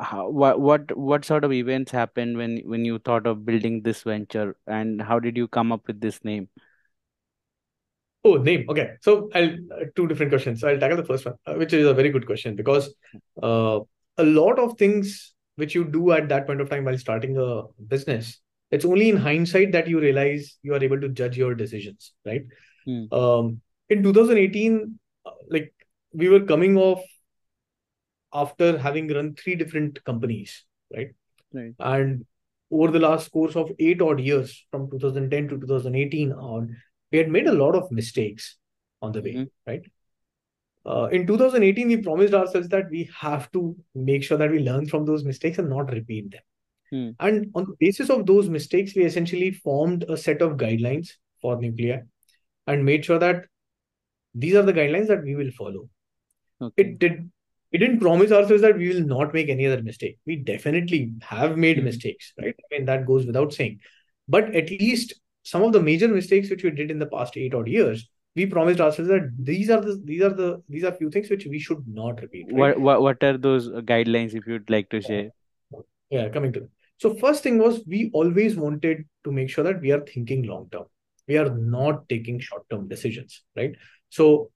how, 0.00 0.28
what 0.28 0.60
what 0.60 0.96
what 0.96 1.24
sort 1.24 1.44
of 1.44 1.52
events 1.52 1.90
happened 1.90 2.36
when 2.36 2.58
when 2.64 2.84
you 2.84 2.98
thought 2.98 3.26
of 3.26 3.44
building 3.44 3.82
this 3.82 4.02
venture, 4.02 4.56
and 4.66 5.02
how 5.02 5.18
did 5.18 5.36
you 5.36 5.48
come 5.48 5.72
up 5.72 5.86
with 5.86 6.00
this 6.00 6.22
name? 6.24 6.48
Oh, 8.24 8.34
name. 8.36 8.66
Okay. 8.68 8.94
So 9.00 9.30
I'll 9.34 9.50
uh, 9.50 9.84
two 9.96 10.06
different 10.06 10.30
questions. 10.32 10.62
I'll 10.64 10.78
tackle 10.78 10.96
the 10.96 11.04
first 11.04 11.24
one, 11.24 11.34
uh, 11.46 11.54
which 11.54 11.72
is 11.72 11.86
a 11.86 11.94
very 11.94 12.10
good 12.10 12.26
question 12.26 12.56
because 12.56 12.92
uh, 13.42 13.80
a 14.16 14.24
lot 14.24 14.58
of 14.58 14.76
things 14.76 15.34
which 15.56 15.74
you 15.74 15.84
do 15.84 16.12
at 16.12 16.28
that 16.28 16.46
point 16.46 16.60
of 16.60 16.70
time 16.70 16.84
while 16.84 16.98
starting 16.98 17.36
a 17.36 17.62
business, 17.86 18.40
it's 18.70 18.84
only 18.84 19.08
in 19.08 19.16
hindsight 19.16 19.72
that 19.72 19.88
you 19.88 20.00
realize 20.00 20.58
you 20.62 20.74
are 20.74 20.82
able 20.82 21.00
to 21.00 21.08
judge 21.08 21.36
your 21.36 21.54
decisions, 21.54 22.12
right? 22.24 22.42
Hmm. 22.84 23.12
Um, 23.12 23.60
in 23.88 24.02
2018, 24.02 24.98
uh, 25.24 25.30
like 25.48 25.72
we 26.12 26.28
were 26.28 26.40
coming 26.40 26.76
off 26.76 27.02
after 28.32 28.78
having 28.78 29.08
run 29.08 29.34
three 29.34 29.54
different 29.54 30.02
companies, 30.04 30.64
right? 30.94 31.10
Right. 31.52 31.74
And 31.78 32.26
over 32.70 32.90
the 32.90 32.98
last 32.98 33.30
course 33.32 33.56
of 33.56 33.70
eight 33.78 34.02
odd 34.02 34.20
years, 34.20 34.66
from 34.70 34.90
2010 34.90 35.48
to 35.48 35.58
2018 35.60 36.32
on, 36.32 36.76
we 37.10 37.18
had 37.18 37.30
made 37.30 37.46
a 37.46 37.52
lot 37.52 37.74
of 37.74 37.90
mistakes 37.90 38.56
on 39.00 39.12
the 39.12 39.22
way, 39.22 39.32
Mm-hmm. 39.32 39.70
right? 39.70 39.82
Uh, 40.86 41.08
in 41.12 41.26
2018, 41.26 41.88
we 41.88 41.96
promised 41.98 42.34
ourselves 42.34 42.68
that 42.68 42.88
we 42.90 43.10
have 43.18 43.50
to 43.52 43.76
make 43.94 44.22
sure 44.22 44.38
that 44.38 44.50
we 44.50 44.60
learn 44.60 44.86
from 44.86 45.04
those 45.04 45.24
mistakes 45.24 45.58
and 45.58 45.68
not 45.68 45.90
repeat 45.90 46.30
them. 46.30 46.40
Hmm. 46.90 47.10
And 47.20 47.50
on 47.54 47.64
the 47.66 47.76
basis 47.78 48.08
of 48.08 48.24
those 48.24 48.48
mistakes, 48.48 48.94
we 48.94 49.04
essentially 49.04 49.50
formed 49.50 50.04
a 50.08 50.16
set 50.16 50.40
of 50.40 50.56
guidelines 50.56 51.10
for 51.42 51.60
Nuclei 51.60 52.00
and 52.66 52.84
made 52.84 53.04
sure 53.04 53.18
that 53.18 53.44
these 54.34 54.54
are 54.54 54.62
the 54.62 54.72
guidelines 54.72 55.08
that 55.08 55.22
we 55.22 55.34
will 55.34 55.50
follow. 55.50 55.88
Okay. 56.60 56.82
It 56.82 56.98
did. 56.98 57.30
We 57.72 57.78
didn't 57.78 58.00
promise 58.00 58.32
ourselves 58.32 58.62
that 58.62 58.78
we 58.78 58.88
will 58.88 59.06
not 59.06 59.34
make 59.34 59.48
any 59.48 59.66
other 59.66 59.82
mistake. 59.82 60.18
We 60.26 60.36
definitely 60.36 61.12
have 61.22 61.58
made 61.58 61.78
Mhm. 61.78 61.84
mistakes, 61.84 62.32
right? 62.40 62.54
I 62.58 62.74
mean, 62.74 62.86
that 62.86 63.06
goes 63.06 63.26
without 63.26 63.52
saying. 63.52 63.80
But 64.26 64.54
at 64.54 64.70
least 64.70 65.20
some 65.42 65.62
of 65.62 65.72
the 65.72 65.82
major 65.82 66.08
mistakes 66.08 66.50
which 66.50 66.64
we 66.64 66.70
did 66.70 66.90
in 66.90 66.98
the 66.98 67.06
past 67.06 67.36
eight 67.36 67.54
odd 67.54 67.68
years, 67.68 68.08
we 68.36 68.46
promised 68.46 68.80
ourselves 68.80 69.10
that 69.10 69.30
these 69.38 69.70
are 69.70 69.80
the 69.80 70.00
these 70.04 70.22
are 70.22 70.32
the 70.40 70.62
these 70.68 70.84
are 70.84 70.92
few 70.92 71.10
things 71.10 71.30
which 71.30 71.46
we 71.46 71.58
should 71.58 71.86
not 71.88 72.20
repeat. 72.22 72.46
Right? 72.46 72.58
What, 72.58 72.80
what 72.80 73.02
what 73.02 73.24
are 73.24 73.36
those 73.36 73.68
guidelines 73.92 74.34
if 74.34 74.46
you'd 74.46 74.70
like 74.70 74.90
to 74.90 75.00
share? 75.00 75.30
Yeah, 76.10 76.28
coming 76.28 76.52
to. 76.52 76.68
So 76.98 77.14
first 77.14 77.42
thing 77.42 77.58
was 77.58 77.82
we 77.86 78.10
always 78.12 78.56
wanted 78.56 79.04
to 79.24 79.32
make 79.32 79.50
sure 79.50 79.64
that 79.64 79.80
we 79.80 79.92
are 79.92 80.00
thinking 80.00 80.44
long 80.44 80.68
term. 80.70 80.84
We 81.26 81.36
are 81.36 81.50
not 81.50 82.08
taking 82.08 82.40
short 82.40 82.68
term 82.70 82.88
decisions, 82.88 83.42
right? 83.56 83.74
So 84.08 84.50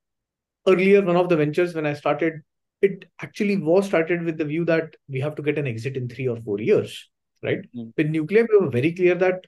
earlier, 0.67 1.03
one 1.03 1.17
of 1.17 1.29
the 1.29 1.37
ventures 1.37 1.75
when 1.75 1.87
I 1.87 1.93
started, 1.95 2.41
it 2.83 3.05
actually 3.21 3.57
was 3.57 3.87
started 3.87 4.25
with 4.25 4.37
the 4.39 4.45
view 4.45 4.65
that 4.67 4.95
we 5.09 5.21
have 5.21 5.37
to 5.37 5.43
get 5.43 5.59
an 5.59 5.67
exit 5.67 5.97
in 5.97 6.09
three 6.09 6.29
or 6.29 6.37
four 6.41 6.61
years, 6.61 7.09
right? 7.43 7.61
Mm. 7.75 7.93
With 7.97 8.09
Nuclei, 8.09 8.43
we 8.43 8.59
were 8.59 8.71
very 8.71 8.93
clear 8.93 9.15
that 9.15 9.45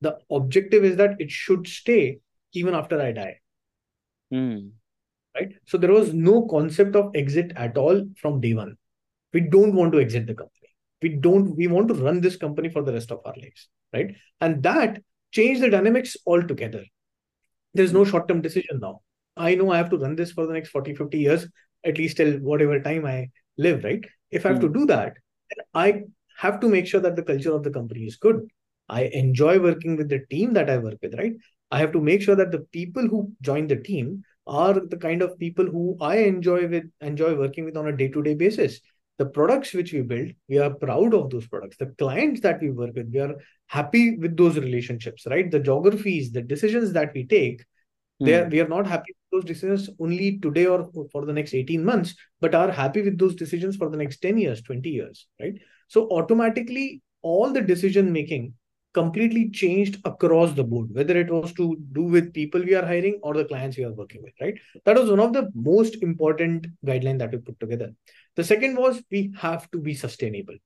the 0.00 0.18
objective 0.30 0.84
is 0.84 0.96
that 0.96 1.20
it 1.20 1.30
should 1.30 1.66
stay 1.66 2.18
even 2.52 2.74
after 2.74 3.00
I 3.00 3.12
die, 3.12 3.38
Hmm. 4.30 4.68
right? 5.34 5.52
So 5.66 5.78
there 5.78 5.92
was 5.92 6.12
no 6.12 6.46
concept 6.48 6.96
of 6.96 7.12
exit 7.14 7.52
at 7.56 7.78
all 7.78 8.04
from 8.20 8.40
day 8.40 8.54
one. 8.54 8.76
We 9.32 9.42
don't 9.42 9.74
want 9.74 9.92
to 9.92 10.00
exit 10.00 10.26
the 10.26 10.34
company. 10.34 10.68
We 11.00 11.10
don't, 11.10 11.56
we 11.56 11.66
want 11.66 11.88
to 11.88 11.94
run 11.94 12.20
this 12.20 12.36
company 12.36 12.68
for 12.68 12.82
the 12.82 12.92
rest 12.92 13.10
of 13.10 13.20
our 13.24 13.34
lives, 13.36 13.68
right? 13.92 14.14
And 14.40 14.62
that 14.62 15.02
changed 15.30 15.62
the 15.62 15.70
dynamics 15.70 16.16
altogether. 16.26 16.84
There's 17.74 17.92
no 17.92 18.04
short 18.04 18.28
term 18.28 18.42
decision 18.42 18.80
now. 18.80 19.02
I 19.36 19.54
know 19.54 19.70
I 19.70 19.78
have 19.78 19.90
to 19.90 19.96
run 19.98 20.16
this 20.16 20.32
for 20.32 20.46
the 20.46 20.52
next 20.52 20.70
40, 20.70 20.94
50 20.94 21.18
years, 21.18 21.46
at 21.84 21.98
least 21.98 22.16
till 22.16 22.38
whatever 22.38 22.80
time 22.80 23.06
I 23.06 23.30
live, 23.58 23.84
right? 23.84 24.04
If 24.30 24.46
I 24.46 24.50
have 24.50 24.60
to 24.60 24.68
do 24.68 24.86
that, 24.86 25.14
I 25.74 26.02
have 26.38 26.60
to 26.60 26.68
make 26.68 26.86
sure 26.86 27.00
that 27.00 27.16
the 27.16 27.22
culture 27.22 27.52
of 27.52 27.62
the 27.62 27.70
company 27.70 28.02
is 28.04 28.16
good. 28.16 28.48
I 28.88 29.04
enjoy 29.04 29.58
working 29.60 29.96
with 29.96 30.08
the 30.08 30.20
team 30.30 30.52
that 30.54 30.68
I 30.68 30.78
work 30.78 30.98
with, 31.02 31.14
right? 31.14 31.32
I 31.70 31.78
have 31.78 31.92
to 31.92 32.00
make 32.00 32.22
sure 32.22 32.36
that 32.36 32.50
the 32.50 32.60
people 32.72 33.06
who 33.06 33.32
join 33.40 33.66
the 33.66 33.76
team 33.76 34.22
are 34.46 34.74
the 34.74 34.96
kind 34.96 35.22
of 35.22 35.38
people 35.38 35.64
who 35.64 35.96
I 36.00 36.16
enjoy 36.16 36.66
with 36.66 36.84
enjoy 37.00 37.36
working 37.36 37.64
with 37.64 37.76
on 37.76 37.88
a 37.88 37.96
day-to-day 37.96 38.34
basis. 38.34 38.80
The 39.18 39.26
products 39.26 39.72
which 39.72 39.92
we 39.92 40.00
build, 40.02 40.32
we 40.48 40.58
are 40.58 40.70
proud 40.70 41.14
of 41.14 41.30
those 41.30 41.46
products. 41.46 41.76
The 41.76 41.94
clients 41.98 42.40
that 42.40 42.60
we 42.60 42.70
work 42.70 42.94
with, 42.96 43.10
we 43.12 43.20
are 43.20 43.36
happy 43.66 44.16
with 44.16 44.36
those 44.36 44.58
relationships, 44.58 45.26
right? 45.26 45.50
The 45.50 45.60
geographies, 45.60 46.32
the 46.32 46.42
decisions 46.42 46.92
that 46.94 47.12
we 47.14 47.26
take, 47.26 47.64
they 48.20 48.34
are, 48.34 48.44
Hmm. 48.44 48.50
we 48.50 48.60
are 48.60 48.68
not 48.68 48.86
happy 48.86 49.14
those 49.32 49.44
decisions 49.44 49.88
only 49.98 50.38
today 50.38 50.66
or 50.66 50.90
for 51.10 51.24
the 51.26 51.32
next 51.32 51.54
18 51.54 51.84
months, 51.84 52.14
but 52.40 52.54
are 52.54 52.70
happy 52.70 53.02
with 53.02 53.18
those 53.18 53.34
decisions 53.34 53.76
for 53.76 53.88
the 53.88 53.96
next 53.96 54.18
10 54.18 54.38
years, 54.38 54.62
20 54.62 54.88
years, 54.88 55.26
right? 55.40 55.54
So 55.88 56.08
automatically, 56.10 57.02
all 57.22 57.52
the 57.52 57.60
decision 57.60 58.12
making 58.12 58.54
completely 58.94 59.48
changed 59.50 59.98
across 60.04 60.52
the 60.52 60.64
board, 60.64 60.88
whether 60.92 61.16
it 61.16 61.30
was 61.30 61.52
to 61.54 61.76
do 61.92 62.02
with 62.02 62.34
people 62.34 62.60
we 62.60 62.74
are 62.74 62.84
hiring 62.84 63.18
or 63.22 63.34
the 63.34 63.44
clients 63.44 63.78
we 63.78 63.84
are 63.84 63.92
working 63.92 64.22
with, 64.22 64.34
right? 64.40 64.54
That 64.84 64.98
was 64.98 65.08
one 65.08 65.20
of 65.20 65.32
the 65.32 65.50
most 65.54 66.02
important 66.02 66.66
guideline 66.84 67.18
that 67.18 67.32
we 67.32 67.38
put 67.38 67.58
together. 67.58 67.92
The 68.36 68.44
second 68.44 68.76
was 68.76 69.02
we 69.10 69.32
have 69.38 69.70
to 69.70 69.78
be 69.78 69.94
sustainable. 69.94 70.56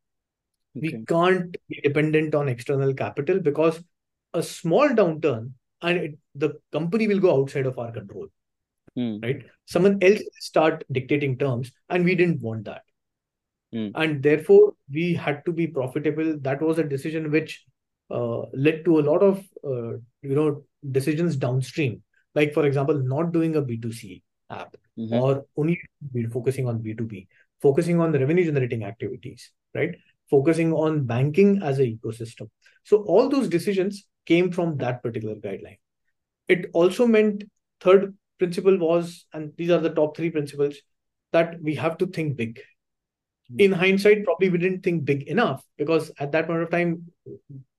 We 0.75 1.04
can't 1.06 1.56
be 1.68 1.80
dependent 1.82 2.35
on 2.35 2.49
external 2.49 2.92
capital 2.92 3.40
because 3.40 3.82
a 4.35 4.42
small 4.42 4.88
downturn 4.88 5.52
and 5.82 5.99
it, 5.99 6.18
the 6.35 6.54
company 6.73 7.08
will 7.08 7.20
go 7.20 7.40
outside 7.40 7.66
of 7.66 7.78
our 7.78 7.92
control, 7.92 8.26
Hmm. 8.97 9.19
right? 9.23 9.45
Someone 9.67 9.99
else 10.03 10.23
start 10.41 10.85
dictating 10.91 11.37
terms, 11.38 11.71
and 11.91 12.05
we 12.05 12.15
didn't 12.15 12.41
want 12.41 12.65
that. 12.65 12.83
Hmm. 13.73 13.88
And 13.95 14.23
therefore, 14.23 14.73
we 14.91 15.15
had 15.15 15.45
to 15.45 15.53
be 15.53 15.67
profitable. 15.67 16.38
That 16.41 16.62
was 16.62 16.79
a 16.79 16.85
decision 16.85 17.31
which 17.31 17.65
uh, 18.11 18.43
led 18.53 18.85
to 18.87 18.99
a 19.00 19.07
lot 19.11 19.23
of 19.23 19.38
uh, 19.65 19.99
you 20.23 20.35
know 20.35 20.65
decisions 20.91 21.37
downstream. 21.37 22.03
Like 22.35 22.55
for 22.55 22.67
example, 22.67 22.99
not 23.03 23.33
doing 23.33 23.57
a 23.57 23.62
B2C 23.62 24.23
app 24.50 24.76
Mhm. 24.99 25.21
or 25.21 25.45
only 25.59 25.79
focusing 26.33 26.67
on 26.67 26.79
B2B, 26.83 27.29
focusing 27.61 28.00
on 28.00 28.12
the 28.12 28.19
revenue 28.19 28.45
generating 28.45 28.85
activities, 28.85 29.50
right? 29.75 29.95
Focusing 30.31 30.73
on 30.73 31.05
banking 31.05 31.62
as 31.62 31.79
an 31.79 31.99
ecosystem. 31.99 32.49
So 32.83 33.03
all 33.03 33.29
those 33.29 33.49
decisions 33.49 34.07
came 34.25 34.50
from 34.50 34.79
that 34.79 35.03
particular 35.03 35.35
guideline. 35.35 35.79
It 36.49 36.71
also 36.73 37.07
meant 37.07 37.45
third 37.81 38.15
principle 38.38 38.78
was, 38.78 39.26
and 39.33 39.52
these 39.57 39.71
are 39.71 39.78
the 39.78 39.90
top 39.90 40.16
three 40.16 40.31
principles, 40.31 40.76
that 41.33 41.61
we 41.62 41.75
have 41.75 41.99
to 41.99 42.07
think 42.07 42.37
big. 42.37 42.61
In 43.59 43.71
hindsight, 43.73 44.25
probably 44.25 44.49
we 44.49 44.59
didn't 44.59 44.83
think 44.83 45.05
big 45.05 45.23
enough 45.28 45.62
because 45.78 46.11
at 46.19 46.33
that 46.33 46.49
point 46.49 46.62
of 46.62 46.71
time, 46.71 47.12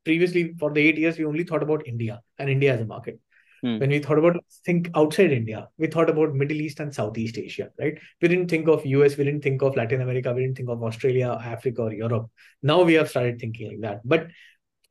previously 0.06 0.54
for 0.58 0.72
the 0.72 0.80
eight 0.80 0.98
years, 0.98 1.18
we 1.18 1.26
only 1.26 1.44
thought 1.44 1.62
about 1.62 1.86
India 1.86 2.22
and 2.40 2.50
India 2.50 2.74
as 2.74 2.80
a 2.80 2.86
market. 2.86 3.20
Hmm. 3.62 3.80
When 3.80 3.90
we 3.90 4.00
thought 4.00 4.20
about 4.20 4.38
think 4.66 4.90
outside 4.96 5.32
India, 5.32 5.68
we 5.78 5.88
thought 5.88 6.10
about 6.10 6.36
Middle 6.36 6.62
East 6.62 6.80
and 6.80 6.94
Southeast 6.94 7.38
Asia, 7.38 7.70
right? 7.80 8.00
We 8.22 8.28
didn't 8.28 8.50
think 8.50 8.68
of 8.68 8.86
US, 8.86 9.18
we 9.18 9.26
didn't 9.26 9.42
think 9.42 9.62
of 9.62 9.76
Latin 9.76 10.02
America, 10.02 10.34
we 10.34 10.44
didn't 10.44 10.56
think 10.56 10.70
of 10.70 10.84
Australia, 10.84 11.38
Africa, 11.44 11.82
or 11.82 11.94
Europe. 11.94 12.30
Now 12.62 12.84
we 12.84 12.94
have 12.94 13.10
started 13.10 13.40
thinking 13.40 13.72
like 13.72 13.82
that. 13.82 14.08
But 14.08 14.28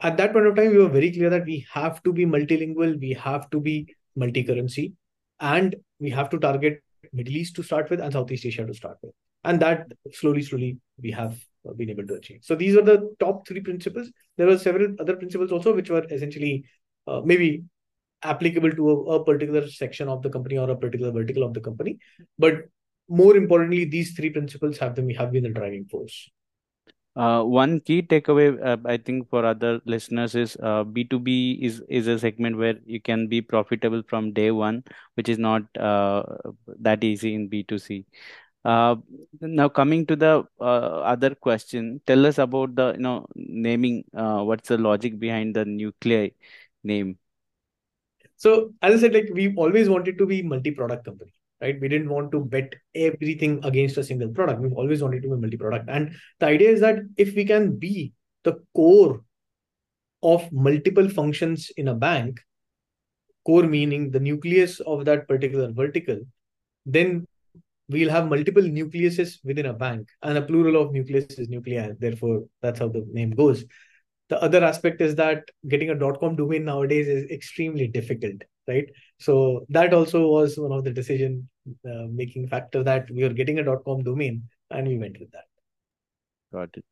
at 0.00 0.16
that 0.18 0.32
point 0.32 0.46
of 0.46 0.56
time, 0.56 0.72
we 0.72 0.78
were 0.78 0.88
very 0.88 1.12
clear 1.12 1.30
that 1.30 1.46
we 1.46 1.64
have 1.72 2.02
to 2.02 2.12
be 2.12 2.26
multilingual, 2.26 3.00
we 3.00 3.12
have 3.12 3.48
to 3.50 3.60
be 3.60 3.94
multi-currency, 4.16 4.92
and 5.40 5.76
we 6.00 6.10
have 6.10 6.30
to 6.30 6.38
target 6.38 6.82
Middle 7.12 7.36
East 7.36 7.56
to 7.56 7.62
start 7.62 7.90
with 7.90 8.00
and 8.00 8.12
Southeast 8.12 8.46
Asia 8.46 8.66
to 8.66 8.74
start 8.74 8.98
with. 9.02 9.12
And 9.44 9.60
that 9.60 9.86
slowly, 10.12 10.42
slowly 10.42 10.78
we 11.00 11.10
have 11.12 11.38
been 11.76 11.90
able 11.90 12.06
to 12.06 12.14
achieve. 12.14 12.40
So 12.42 12.54
these 12.54 12.76
are 12.76 12.82
the 12.82 13.14
top 13.20 13.46
three 13.46 13.60
principles. 13.60 14.10
There 14.36 14.46
were 14.46 14.58
several 14.58 14.94
other 15.00 15.16
principles 15.16 15.52
also, 15.52 15.74
which 15.74 15.90
were 15.90 16.04
essentially 16.10 16.64
uh, 17.06 17.22
maybe 17.24 17.64
applicable 18.22 18.72
to 18.72 18.90
a, 18.90 18.94
a 19.16 19.24
particular 19.24 19.68
section 19.68 20.08
of 20.08 20.22
the 20.22 20.30
company 20.30 20.58
or 20.58 20.70
a 20.70 20.76
particular 20.76 21.12
vertical 21.12 21.42
of 21.42 21.54
the 21.54 21.60
company. 21.60 21.98
But 22.38 22.68
more 23.08 23.36
importantly, 23.36 23.84
these 23.84 24.14
three 24.14 24.30
principles 24.30 24.78
have 24.78 24.94
them 24.94 25.08
have 25.10 25.32
been 25.32 25.44
the 25.44 25.50
driving 25.50 25.84
force. 25.86 26.30
Uh, 27.16 27.42
one 27.42 27.80
key 27.80 28.02
takeaway, 28.02 28.48
uh, 28.64 28.76
I 28.84 28.98
think, 28.98 29.30
for 29.30 29.44
other 29.46 29.80
listeners 29.86 30.34
is 30.34 30.56
uh, 30.62 30.84
B2B 30.84 31.58
is 31.62 31.82
is 31.88 32.06
a 32.08 32.18
segment 32.18 32.58
where 32.58 32.74
you 32.84 33.00
can 33.00 33.26
be 33.28 33.40
profitable 33.40 34.02
from 34.06 34.32
day 34.32 34.50
one, 34.50 34.84
which 35.14 35.28
is 35.30 35.38
not 35.38 35.62
uh, 35.78 36.22
that 36.80 37.02
easy 37.02 37.34
in 37.34 37.48
B2C. 37.48 38.04
Uh, 38.64 38.96
now 39.40 39.68
coming 39.68 40.04
to 40.06 40.16
the 40.16 40.44
uh, 40.60 41.00
other 41.14 41.34
question, 41.34 42.00
tell 42.06 42.26
us 42.26 42.38
about 42.38 42.74
the 42.76 42.92
you 42.92 43.00
know 43.00 43.26
naming. 43.34 44.04
What's 44.12 44.68
the 44.68 44.78
logic 44.78 45.18
behind 45.18 45.56
the 45.56 45.64
nuclei 45.64 46.30
name? 46.84 47.18
So 48.36 48.74
as 48.82 48.94
I 48.94 48.98
said, 48.98 49.14
like 49.14 49.28
we've 49.32 49.56
always 49.58 49.88
wanted 49.88 50.18
to 50.18 50.26
be 50.26 50.42
multi-product 50.42 51.04
company, 51.04 51.32
right? 51.60 51.80
We 51.80 51.88
didn't 51.88 52.08
want 52.08 52.32
to 52.32 52.40
bet 52.40 52.74
everything 52.94 53.60
against 53.64 53.96
a 53.96 54.04
single 54.04 54.28
product. 54.28 54.60
We've 54.60 54.72
always 54.72 55.02
wanted 55.02 55.22
to 55.22 55.28
be 55.28 55.36
multi-product. 55.36 55.88
And 55.88 56.14
the 56.40 56.46
idea 56.46 56.70
is 56.70 56.80
that 56.80 56.96
if 57.16 57.34
we 57.34 57.44
can 57.44 57.76
be 57.76 58.12
the 58.44 58.60
core 58.74 59.22
of 60.22 60.50
multiple 60.52 61.08
functions 61.08 61.70
in 61.76 61.88
a 61.88 61.94
bank, 61.94 62.40
core 63.44 63.62
meaning 63.62 64.10
the 64.10 64.20
nucleus 64.20 64.80
of 64.80 65.04
that 65.04 65.28
particular 65.28 65.70
vertical, 65.72 66.18
then 66.84 67.26
we'll 67.88 68.10
have 68.10 68.28
multiple 68.28 68.62
nucleuses 68.62 69.38
within 69.44 69.66
a 69.66 69.72
bank 69.72 70.08
and 70.22 70.36
a 70.36 70.42
plural 70.42 70.82
of 70.82 70.92
nucleus 70.92 71.38
is 71.38 71.48
nuclei. 71.48 71.90
Therefore, 71.98 72.44
that's 72.60 72.80
how 72.80 72.88
the 72.88 73.06
name 73.12 73.30
goes. 73.30 73.64
The 74.28 74.42
other 74.42 74.64
aspect 74.64 75.00
is 75.00 75.14
that 75.14 75.44
getting 75.68 75.90
a 75.90 75.94
dot 75.94 76.18
.com 76.18 76.34
domain 76.34 76.64
nowadays 76.64 77.06
is 77.06 77.30
extremely 77.30 77.86
difficult, 77.86 78.42
right? 78.66 78.86
So 79.18 79.66
that 79.68 79.94
also 79.94 80.28
was 80.28 80.58
one 80.58 80.72
of 80.72 80.84
the 80.84 80.90
decision 80.90 81.48
uh, 81.88 82.06
making 82.10 82.48
factor 82.48 82.82
that 82.82 83.10
we 83.10 83.22
were 83.22 83.32
getting 83.32 83.58
a 83.58 83.64
dot 83.64 83.84
.com 83.84 84.02
domain 84.02 84.42
and 84.70 84.86
we 84.88 84.98
went 84.98 85.18
with 85.18 85.30
that. 85.32 85.44
Got 86.52 86.76
it. 86.76 86.84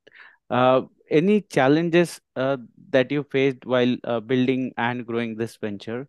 Uh, 0.50 0.82
any 1.10 1.40
challenges 1.42 2.20
uh, 2.36 2.56
that 2.90 3.10
you 3.10 3.24
faced 3.30 3.64
while 3.64 3.96
uh, 4.04 4.20
building 4.20 4.72
and 4.76 5.06
growing 5.06 5.36
this 5.36 5.56
venture? 5.56 6.08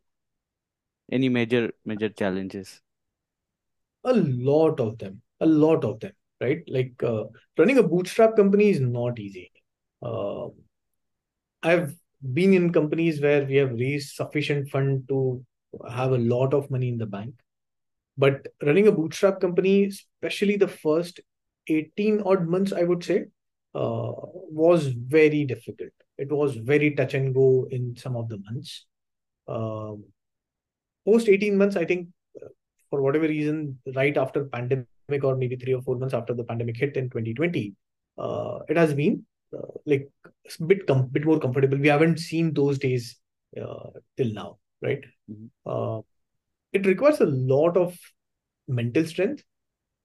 Any 1.12 1.30
major 1.30 1.72
major 1.86 2.10
challenges? 2.10 2.82
A 4.04 4.14
lot 4.14 4.80
of 4.80 4.98
them, 4.98 5.22
a 5.40 5.46
lot 5.46 5.84
of 5.84 6.00
them, 6.00 6.14
right? 6.42 6.64
Like 6.68 7.02
uh, 7.04 7.26
running 7.58 7.78
a 7.78 7.84
bootstrap 7.84 8.36
company 8.36 8.70
is 8.70 8.80
not 8.80 9.20
easy. 9.20 9.52
Uh, 10.02 10.48
I've 11.64 11.96
been 12.34 12.54
in 12.54 12.74
companies 12.74 13.22
where 13.22 13.46
we 13.46 13.56
have 13.56 13.72
raised 13.72 14.16
sufficient 14.16 14.70
fund 14.70 15.08
to 15.10 15.44
have 15.90 16.12
a 16.12 16.18
lot 16.18 16.54
of 16.54 16.70
money 16.72 16.90
in 16.90 16.98
the 16.98 17.06
bank. 17.06 17.34
But 18.18 18.48
running 18.64 18.88
a 18.88 18.92
bootstrap 18.92 19.42
company, 19.42 19.86
especially 19.86 20.56
the 20.58 20.68
first 20.68 21.20
18 21.68 22.22
odd 22.22 22.48
months, 22.48 22.72
I 22.72 22.84
would 22.84 23.04
say, 23.04 23.26
uh, 23.74 24.12
was 24.16 24.88
very 24.88 25.44
difficult. 25.46 25.92
It 26.18 26.32
was 26.32 26.56
very 26.56 26.96
touch 26.96 27.14
and 27.14 27.34
go 27.34 27.68
in 27.70 27.96
some 27.98 28.16
of 28.16 28.30
the 28.30 28.38
months. 28.38 28.86
Um, 29.48 30.06
post 31.06 31.28
18 31.28 31.58
months, 31.58 31.76
I 31.76 31.86
think 31.86 32.08
uh, 32.42 32.48
for 32.90 33.02
whatever 33.02 33.28
reason, 33.28 33.80
right 33.96 34.16
after 34.18 34.46
pandemic 34.46 34.88
or 35.24 35.36
maybe 35.36 35.56
three 35.58 35.74
or 35.74 35.82
four 35.82 35.98
months 35.98 36.14
after 36.14 36.34
the 36.34 36.44
pandemic 36.44 36.78
hit 36.78 36.96
in 36.96 37.10
2020, 37.10 37.76
uh, 38.18 38.60
it 38.70 38.78
has 38.78 38.94
been 38.94 39.26
uh, 39.54 39.68
like 39.86 40.10
a 40.26 40.64
bit 40.64 40.88
com- 40.88 41.08
bit 41.08 41.26
more 41.26 41.40
comfortable. 41.40 41.78
We 41.78 41.90
haven't 41.90 42.20
seen 42.20 42.54
those 42.54 42.80
days 42.80 43.18
uh, 43.62 43.90
till 44.18 44.34
now, 44.34 44.58
right? 44.82 45.04
Mhm. 45.32 45.50
Uh, 45.66 46.02
it 46.74 46.86
requires 46.86 47.22
a 47.22 47.26
lot 47.26 47.78
of 47.78 47.98
mental 48.68 49.06
strength 49.06 49.44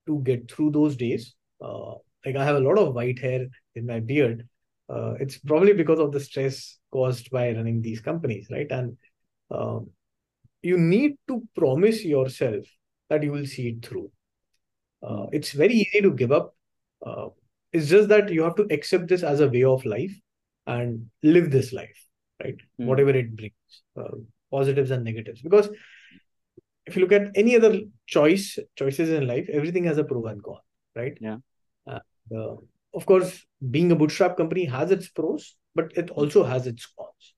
to 0.07 0.21
get 0.23 0.51
through 0.51 0.71
those 0.73 0.97
days. 0.97 1.35
Uh, 1.61 1.95
like 2.25 2.37
I 2.37 2.45
have 2.45 2.57
a 2.57 2.61
lot 2.61 2.79
of 2.79 2.95
white 2.95 3.19
hair 3.19 3.47
in 3.75 3.87
my 3.87 4.01
beard. 4.01 4.49
Uh, 4.89 5.15
it's 5.21 5.39
probably 5.39 5.73
because 5.73 5.99
of 5.99 6.13
the 6.13 6.21
stress 6.21 6.79
caused 6.91 7.31
by 7.31 7.53
running 7.53 7.81
these 7.83 8.01
companies, 8.01 8.49
right? 8.51 8.71
And 8.71 8.97
um, 9.51 9.91
you 10.63 10.79
need 10.79 11.17
to 11.29 11.47
promise 11.57 12.05
yourself 12.05 12.65
that 13.09 13.23
you 13.23 13.33
will 13.33 13.47
see 13.47 13.69
it 13.69 13.87
through. 13.87 14.11
Uh, 15.03 15.27
it's 15.33 15.53
very 15.53 15.75
easy 15.75 16.01
to 16.03 16.11
give 16.11 16.33
up. 16.33 16.55
Uh, 17.05 17.29
it's 17.73 17.89
just 17.89 18.09
that 18.09 18.31
you 18.31 18.43
have 18.43 18.57
to 18.57 18.67
accept 18.71 19.09
this 19.09 19.23
as 19.23 19.41
a 19.41 19.49
way 19.49 19.65
of 19.65 19.85
life 19.85 20.13
and 20.67 21.11
live 21.23 21.51
this 21.51 21.73
life, 21.73 22.05
right? 22.43 22.57
Mm. 22.81 22.87
Whatever 22.87 23.11
it 23.11 23.35
brings, 23.35 23.55
uh, 23.97 24.17
positives 24.51 24.91
and 24.91 25.05
negatives. 25.05 25.43
Because 25.43 25.69
if 26.87 26.97
you 26.97 27.03
look 27.03 27.13
at 27.13 27.31
any 27.35 27.57
other 27.57 27.81
choice, 28.07 28.59
choices 28.77 29.11
in 29.11 29.27
life, 29.27 29.49
everything 29.53 29.85
has 29.85 29.99
a 29.99 30.05
pro 30.05 30.25
and 30.27 30.43
con, 30.43 30.59
right? 30.97 31.17
Yeah. 31.21 31.37
Uh, 31.87 32.01
uh, 32.37 32.57
of 32.95 33.07
course, 33.07 33.47
being 33.71 33.93
a 33.93 33.97
bootstrap 33.97 34.37
company 34.37 34.65
has 34.65 34.91
its 34.91 35.09
pros, 35.09 35.57
but 35.75 35.93
it 35.97 36.11
also 36.11 36.43
has 36.43 36.67
its 36.67 36.87
cons. 36.87 37.35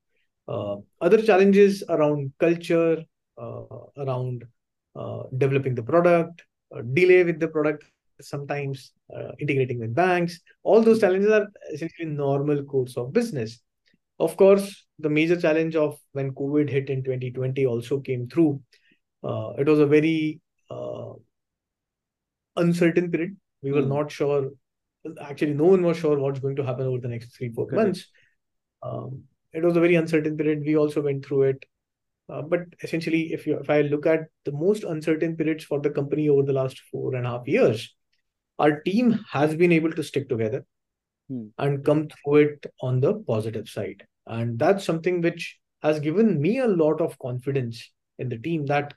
Uh, 0.49 0.77
other 1.01 1.21
challenges 1.23 1.83
around 1.89 2.33
culture, 2.39 3.03
uh, 3.41 3.63
around 3.99 4.45
uh, 4.97 5.25
developing 5.37 5.75
the 5.75 5.83
product, 5.83 6.43
uh, 6.75 6.83
delay 6.93 7.23
with 7.25 7.39
the 7.39 7.49
product, 7.49 7.85
sometimes 8.21 8.93
uh, 9.15 9.33
integrating 9.39 9.79
with 9.79 9.95
banks. 9.95 10.41
All 10.63 10.81
those 10.81 11.01
challenges 11.01 11.31
are 11.31 11.47
essentially 11.73 12.09
normal 12.09 12.65
course 12.65 12.97
of 12.97 13.13
business. 13.13 13.61
Of 14.19 14.37
course, 14.37 14.87
the 14.99 15.09
major 15.11 15.41
challenge 15.41 15.77
of 15.77 15.99
when 16.13 16.33
COVID 16.35 16.69
hit 16.71 16.91
in 16.91 17.03
2020 17.03 17.67
also 17.67 18.01
came 18.01 18.29
through. 18.29 18.63
Uh, 19.23 19.53
it 19.59 19.67
was 19.67 19.79
a 19.79 19.87
very 19.87 20.41
uh, 20.71 21.13
uncertain 22.57 23.11
period. 23.11 23.37
We 23.63 23.73
were 23.73 23.83
Mm. 23.83 23.89
not 23.89 24.11
sure. 24.11 24.51
Actually, 25.21 25.55
no 25.55 25.65
one 25.65 25.83
was 25.83 25.97
sure 25.99 26.19
what's 26.19 26.41
going 26.41 26.57
to 26.57 26.65
happen 26.65 26.87
over 26.87 27.01
the 27.01 27.09
next 27.09 27.37
three, 27.37 27.51
four 27.53 27.67
Correct. 27.67 27.85
months. 27.85 28.07
Um, 28.83 29.25
it 29.53 29.63
was 29.65 29.77
a 29.77 29.81
very 29.81 29.97
uncertain 29.97 30.37
period. 30.37 30.63
We 30.65 30.77
also 30.77 31.03
went 31.03 31.25
through 31.27 31.43
it. 31.45 31.65
Uh, 32.29 32.43
but 32.43 32.63
essentially, 32.83 33.33
if 33.33 33.47
you 33.47 33.59
if 33.59 33.71
I 33.71 33.83
look 33.83 34.07
at 34.07 34.29
the 34.45 34.53
most 34.53 34.85
uncertain 34.85 35.37
periods 35.37 35.65
for 35.65 35.81
the 35.81 35.91
company 35.91 36.29
over 36.29 36.43
the 36.45 36.53
last 36.55 36.81
four 36.91 37.15
and 37.15 37.27
a 37.27 37.31
half 37.31 37.49
years, 37.49 37.95
our 38.59 38.81
team 38.83 39.13
has 39.31 39.55
been 39.57 39.73
able 39.73 39.93
to 39.93 40.03
stick 40.05 40.29
together 40.29 40.65
Hmm. 41.33 41.47
and 41.57 41.83
come 41.83 42.09
through 42.09 42.37
it 42.37 42.67
on 42.83 43.01
the 43.01 43.15
positive 43.27 43.67
side. 43.67 44.07
And 44.27 44.59
that's 44.59 44.85
something 44.85 45.23
which 45.23 45.59
has 45.83 45.99
given 45.99 46.41
me 46.41 46.59
a 46.59 46.67
lot 46.67 47.01
of 47.01 47.19
confidence 47.19 47.91
in 48.19 48.29
the 48.29 48.37
team 48.37 48.67
that 48.67 48.93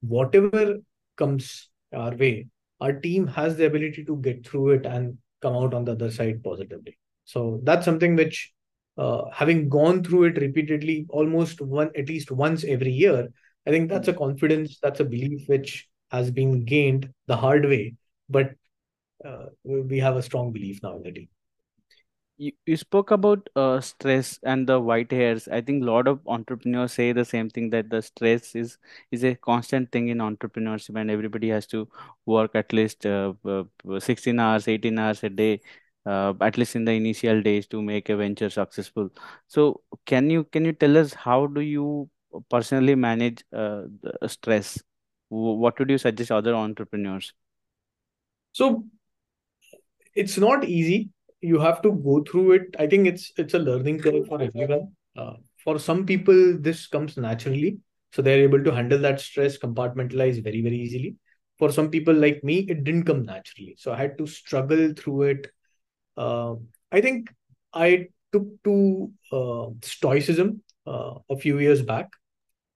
whatever 0.00 0.76
comes 1.18 1.68
our 1.92 2.14
way, 2.14 2.46
our 2.80 2.94
team 2.94 3.26
has 3.26 3.56
the 3.56 3.66
ability 3.66 4.04
to 4.06 4.16
get 4.16 4.46
through 4.46 4.70
it 4.70 4.86
and 4.86 5.18
come 5.42 5.54
out 5.54 5.74
on 5.74 5.84
the 5.84 5.92
other 5.92 6.10
side 6.10 6.42
positively. 6.42 6.96
So 7.26 7.60
that's 7.64 7.84
something 7.84 8.16
which, 8.16 8.52
uh, 8.96 9.24
having 9.30 9.68
gone 9.68 10.02
through 10.02 10.24
it 10.24 10.40
repeatedly, 10.40 11.04
almost 11.10 11.60
one 11.60 11.90
at 11.94 12.08
least 12.08 12.30
once 12.30 12.64
every 12.64 12.92
year, 12.92 13.28
I 13.66 13.70
think 13.70 13.90
that's 13.90 14.08
a 14.08 14.14
confidence, 14.14 14.78
that's 14.82 15.00
a 15.00 15.04
belief 15.04 15.46
which 15.46 15.88
has 16.10 16.30
been 16.30 16.64
gained 16.64 17.12
the 17.26 17.36
hard 17.36 17.66
way, 17.66 17.96
but 18.30 18.52
uh, 19.24 19.46
we 19.64 19.98
have 19.98 20.16
a 20.16 20.22
strong 20.22 20.52
belief 20.52 20.80
now 20.82 20.96
in 20.96 21.02
the 21.02 21.12
team. 21.12 21.28
You, 22.38 22.52
you 22.66 22.76
spoke 22.76 23.12
about 23.12 23.48
uh, 23.56 23.80
stress 23.80 24.38
and 24.42 24.66
the 24.68 24.78
white 24.78 25.10
hairs. 25.10 25.48
I 25.48 25.62
think 25.62 25.82
a 25.82 25.86
lot 25.86 26.06
of 26.06 26.20
entrepreneurs 26.26 26.92
say 26.92 27.12
the 27.12 27.24
same 27.24 27.48
thing 27.48 27.70
that 27.70 27.88
the 27.88 28.02
stress 28.02 28.54
is 28.54 28.76
is 29.10 29.24
a 29.24 29.34
constant 29.36 29.90
thing 29.90 30.08
in 30.08 30.18
entrepreneurship, 30.18 31.00
and 31.00 31.10
everybody 31.10 31.48
has 31.48 31.66
to 31.68 31.88
work 32.26 32.54
at 32.54 32.74
least 32.74 33.06
uh, 33.06 33.32
uh, 33.46 33.64
16 34.00 34.38
hours, 34.38 34.68
18 34.68 34.98
hours 34.98 35.24
a 35.24 35.30
day, 35.30 35.60
uh, 36.04 36.34
at 36.42 36.58
least 36.58 36.76
in 36.76 36.84
the 36.84 36.92
initial 36.92 37.40
days 37.40 37.66
to 37.68 37.80
make 37.80 38.10
a 38.10 38.16
venture 38.16 38.50
successful. 38.50 39.08
So, 39.46 39.80
can 40.04 40.28
you 40.28 40.44
can 40.44 40.66
you 40.66 40.72
tell 40.72 40.98
us 40.98 41.14
how 41.14 41.46
do 41.46 41.62
you 41.62 42.10
personally 42.50 42.96
manage 42.96 43.44
uh, 43.50 43.84
the 44.02 44.28
stress? 44.28 44.82
What 45.30 45.78
would 45.78 45.88
you 45.88 45.96
suggest 45.98 46.30
other 46.32 46.54
entrepreneurs? 46.54 47.32
So 48.52 48.84
it's 50.14 50.38
not 50.38 50.64
easy. 50.64 51.10
You 51.40 51.58
have 51.60 51.82
to 51.82 51.92
go 51.92 52.22
through 52.22 52.52
it. 52.52 52.76
I 52.78 52.86
think 52.86 53.06
it's 53.06 53.32
it's 53.36 53.54
a 53.54 53.58
learning 53.58 54.00
curve 54.00 54.26
for 54.26 54.40
everyone. 54.40 54.92
Uh, 55.16 55.34
for 55.62 55.78
some 55.78 56.06
people, 56.06 56.58
this 56.58 56.86
comes 56.86 57.16
naturally, 57.16 57.78
so 58.12 58.22
they're 58.22 58.42
able 58.42 58.62
to 58.62 58.72
handle 58.72 58.98
that 59.00 59.20
stress, 59.20 59.58
compartmentalize 59.58 60.42
very 60.42 60.62
very 60.62 60.78
easily. 60.78 61.16
For 61.58 61.72
some 61.72 61.90
people 61.90 62.14
like 62.14 62.42
me, 62.44 62.58
it 62.68 62.84
didn't 62.84 63.04
come 63.04 63.24
naturally, 63.24 63.76
so 63.78 63.92
I 63.92 63.96
had 63.96 64.18
to 64.18 64.26
struggle 64.26 64.92
through 64.94 65.22
it. 65.22 65.46
Uh, 66.16 66.54
I 66.92 67.00
think 67.00 67.32
I 67.72 68.08
took 68.32 68.46
to 68.64 69.10
uh, 69.32 69.66
stoicism 69.82 70.62
uh, 70.86 71.14
a 71.30 71.36
few 71.36 71.58
years 71.58 71.82
back, 71.82 72.08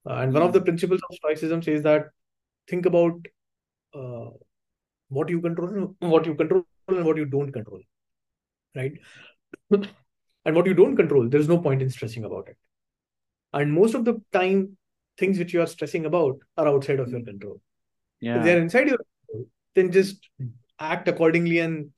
uh, 0.09 0.15
and 0.15 0.33
one 0.33 0.43
of 0.43 0.53
the 0.53 0.61
principles 0.61 1.01
of 1.09 1.17
stoicism 1.17 1.63
says 1.63 1.83
that 1.83 2.09
think 2.69 2.87
about 2.87 3.27
uh, 3.95 4.31
what 5.09 5.29
you 5.29 5.41
control, 5.41 5.95
what 6.01 6.27
you 6.27 6.35
control, 6.35 6.65
and 6.89 7.05
what 7.05 7.17
you 7.17 7.25
don't 7.25 7.53
control 7.53 7.81
right? 8.75 8.93
and 9.73 10.57
what 10.57 10.67
you 10.67 10.75
don't 10.75 10.97
control, 10.97 11.29
there's 11.29 11.49
no 11.49 11.59
point 11.59 11.83
in 11.83 11.91
stressing 11.91 12.25
about 12.25 12.49
it. 12.49 12.57
And 13.53 13.73
most 13.73 13.95
of 13.95 14.05
the 14.05 14.23
time, 14.33 14.77
things 15.19 15.39
which 15.39 15.53
you 15.53 15.61
are 15.61 15.67
stressing 15.67 16.07
about 16.07 16.39
are 16.57 16.69
outside 16.69 17.01
of 17.01 17.11
your 17.11 17.23
control. 17.23 17.61
If 18.35 18.43
they're 18.43 18.61
inside 18.61 18.89
your 18.89 18.99
control, 18.99 19.49
then 19.75 19.93
just 19.93 20.29
act 20.81 21.09
accordingly 21.09 21.59
and 21.59 21.91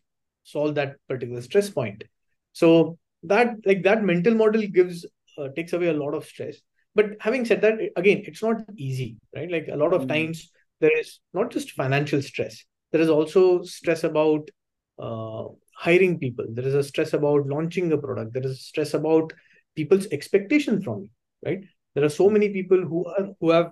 solve 0.45 0.75
that 0.77 0.97
particular 1.09 1.43
stress 1.43 1.71
point. 1.71 2.05
So 2.53 2.99
that 3.25 3.57
like 3.65 3.83
that 3.85 4.05
mental 4.05 4.35
model 4.35 4.63
gives 4.67 5.07
uh, 5.39 5.49
takes 5.57 5.73
away 5.73 5.89
a 5.89 5.93
lot 5.95 6.15
of 6.15 6.25
stress. 6.25 6.57
But 6.95 7.17
having 7.21 7.45
said 7.45 7.63
that, 7.63 7.75
again, 7.97 8.23
it's 8.27 8.43
not 8.43 8.63
easy, 8.77 9.17
right? 9.35 9.51
Like 9.51 9.69
a 9.69 9.77
lot 9.77 9.95
of 9.95 10.07
Mm, 10.07 10.09
times 10.09 10.51
there 10.81 10.99
is 10.99 11.21
not 11.33 11.51
just 11.51 11.73
financial 11.73 12.23
stress. 12.23 12.65
There 12.93 13.01
is 13.01 13.09
also 13.11 13.63
stress 13.63 14.05
about 14.05 14.51
uh, 14.99 15.45
hiring 15.83 16.19
people. 16.19 16.47
There 16.49 16.67
is 16.67 16.75
a 16.75 16.85
stress 16.85 17.13
about 17.13 17.47
launching 17.47 17.93
a 17.93 17.99
product. 17.99 18.33
There 18.35 18.47
is 18.47 18.53
a 18.53 18.63
stress 18.71 18.95
about 18.95 19.33
people's 19.75 20.07
expectation 20.13 20.81
from 20.81 21.01
you, 21.01 21.11
right? 21.45 21.65
There 21.95 22.05
are 22.05 22.17
so 22.17 22.29
many 22.31 22.51
people 22.51 22.85
who 22.91 23.05
are 23.07 23.29
who 23.41 23.51
have 23.51 23.71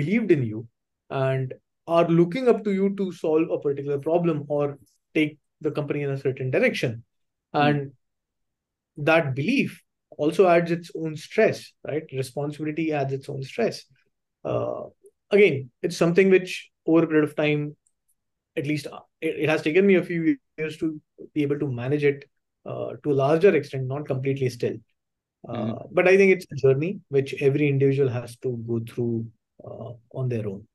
believed 0.00 0.30
in 0.30 0.42
you 0.42 0.66
and 1.08 1.54
are 1.86 2.06
looking 2.08 2.48
up 2.48 2.64
to 2.64 2.72
you 2.72 2.94
to 2.96 3.12
solve 3.12 3.50
a 3.50 3.58
particular 3.58 3.98
problem 3.98 4.44
or 4.48 4.78
take 5.14 5.38
the 5.60 5.70
company 5.70 6.02
in 6.02 6.10
a 6.10 6.18
certain 6.18 6.50
direction. 6.50 7.02
mm. 7.54 7.68
And 7.68 7.92
that 8.98 9.34
belief 9.34 9.82
also 10.18 10.46
adds 10.48 10.70
its 10.70 10.90
own 10.94 11.16
stress, 11.16 11.72
right? 11.86 12.02
Responsibility 12.12 12.92
adds 12.92 13.12
its 13.12 13.28
own 13.28 13.42
stress. 13.42 13.84
Uh, 14.44 14.82
again, 15.30 15.70
it's 15.82 15.96
something 15.96 16.30
which 16.30 16.70
over 16.86 17.04
a 17.04 17.06
period 17.06 17.24
of 17.24 17.36
time, 17.36 17.76
at 18.60 18.66
least 18.66 18.86
it, 19.20 19.34
it 19.44 19.48
has 19.48 19.62
taken 19.62 19.86
me 19.86 19.96
a 19.96 20.06
few 20.10 20.36
years 20.58 20.78
to 20.78 21.00
be 21.34 21.42
able 21.42 21.58
to 21.58 21.70
manage 21.80 22.04
it 22.04 22.24
uh, 22.66 22.88
to 23.02 23.12
a 23.12 23.18
larger 23.24 23.54
extent, 23.56 23.86
not 23.86 24.06
completely 24.06 24.50
still. 24.50 24.76
Uh, 25.48 25.74
but 25.90 26.06
I 26.06 26.16
think 26.16 26.32
it's 26.32 26.46
a 26.52 26.56
journey 26.56 27.00
which 27.08 27.34
every 27.40 27.68
individual 27.68 28.10
has 28.10 28.36
to 28.38 28.56
go 28.68 28.80
through 28.88 29.26
uh, 29.64 29.92
on 30.14 30.28
their 30.28 30.46
own. 30.46 30.66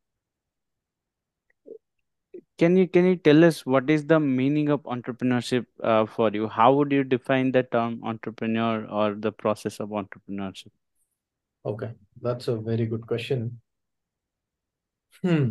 Can 2.57 2.77
you 2.77 2.87
can 2.87 3.05
you 3.05 3.15
tell 3.17 3.43
us 3.43 3.65
what 3.65 3.89
is 3.89 4.05
the 4.05 4.19
meaning 4.19 4.69
of 4.69 4.81
entrepreneurship 4.83 5.65
uh, 5.83 6.05
for 6.05 6.29
you? 6.31 6.47
How 6.47 6.73
would 6.73 6.91
you 6.97 7.03
define 7.03 7.51
the 7.51 7.63
term 7.63 8.01
entrepreneur 8.03 8.85
or 8.85 9.13
the 9.13 9.31
process 9.31 9.79
of 9.79 9.89
entrepreneurship? 9.89 10.71
Okay, 11.65 11.91
that's 12.21 12.47
a 12.47 12.55
very 12.55 12.85
good 12.85 13.05
question. 13.07 13.59
Hmm. 15.21 15.47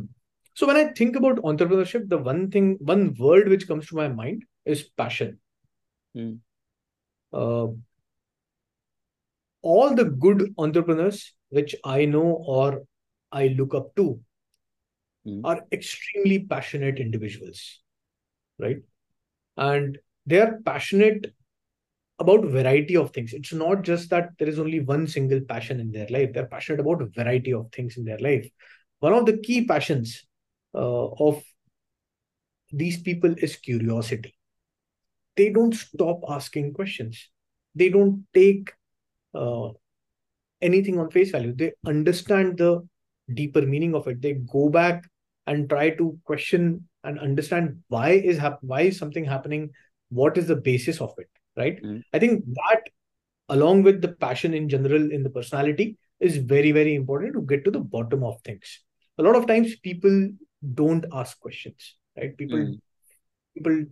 So 0.54 0.66
when 0.68 0.76
I 0.76 0.92
think 0.92 1.16
about 1.16 1.38
entrepreneurship, 1.38 2.08
the 2.08 2.18
one 2.18 2.50
thing, 2.50 2.78
one 2.80 3.14
word 3.18 3.48
which 3.48 3.66
comes 3.66 3.88
to 3.88 3.96
my 3.96 4.08
mind 4.08 4.44
is 4.64 4.84
passion. 4.96 5.38
Mm, 6.16 6.38
Uh, 7.32 7.66
all 9.62 9.94
the 9.94 10.04
good 10.04 10.54
entrepreneurs 10.58 11.34
which 11.48 11.74
I 11.84 12.04
know 12.04 12.44
or 12.46 12.84
I 13.32 13.48
look 13.48 13.74
up 13.74 13.94
to 13.96 14.20
Mm. 15.26 15.40
are 15.44 15.66
extremely 15.72 16.40
passionate 16.40 16.98
individuals, 17.00 17.80
right? 18.58 18.76
And 19.56 19.98
they 20.26 20.38
are 20.38 20.60
passionate 20.64 21.34
about 22.18 22.44
variety 22.44 22.96
of 22.96 23.10
things. 23.12 23.32
It's 23.32 23.52
not 23.52 23.82
just 23.82 24.10
that 24.10 24.30
there 24.38 24.48
is 24.48 24.58
only 24.58 24.80
one 24.80 25.06
single 25.06 25.40
passion 25.40 25.80
in 25.80 25.90
their 25.90 26.06
life. 26.08 26.32
They're 26.32 26.46
passionate 26.46 26.80
about 26.80 27.02
a 27.02 27.06
variety 27.06 27.54
of 27.54 27.72
things 27.72 27.96
in 27.96 28.04
their 28.04 28.18
life. 28.18 28.48
One 29.00 29.14
of 29.14 29.26
the 29.26 29.38
key 29.38 29.64
passions 29.64 30.26
of 30.80 31.42
these 32.72 33.00
people 33.00 33.34
is 33.38 33.56
curiosity. 33.56 34.34
They 35.37 35.50
don't 35.50 35.74
stop 35.74 36.20
asking 36.28 36.74
questions. 36.74 37.28
They 37.74 37.88
don't 37.88 38.24
take 38.32 38.72
uh, 39.34 39.70
anything 40.62 40.98
on 40.98 41.10
face 41.10 41.30
value. 41.30 41.54
They 41.54 41.72
understand 41.87 42.58
the 42.58 42.87
deeper 43.32 43.62
meaning 43.62 43.94
of 43.94 44.06
it. 44.06 44.22
They 44.22 44.34
go 44.34 44.68
back 44.68 45.08
and 45.46 45.68
try 45.68 45.90
to 45.90 46.18
question 46.24 46.88
and 47.02 47.18
understand 47.18 47.82
why 47.88 48.10
is 48.10 48.38
hap- 48.38 48.62
why 48.62 48.82
is 48.82 48.98
something 48.98 49.24
happening. 49.24 49.70
What 50.08 50.38
is 50.38 50.46
the 50.46 50.56
basis 50.56 51.00
of 51.00 51.12
it? 51.18 51.28
Right. 51.56 51.82
Mm. 51.82 52.02
I 52.12 52.18
think 52.18 52.44
that, 52.46 52.82
along 53.48 53.82
with 53.82 54.00
the 54.02 54.08
passion 54.08 54.54
in 54.54 54.68
general 54.68 55.12
in 55.12 55.22
the 55.22 55.30
personality, 55.30 55.98
is 56.20 56.37
very 56.38 56.72
very 56.72 56.94
important 56.94 57.34
to 57.34 57.42
get 57.42 57.64
to 57.64 57.70
the 57.70 57.80
bottom 57.80 58.24
of 58.24 58.40
things. 58.42 58.80
A 59.18 59.22
lot 59.22 59.37
of 59.37 59.46
times 59.46 59.76
people 59.76 60.30
don't 60.74 61.05
ask 61.12 61.38
questions. 61.40 61.96
Right. 62.16 62.37
People 62.37 62.66
Mm. 62.66 62.81
people 63.55 63.85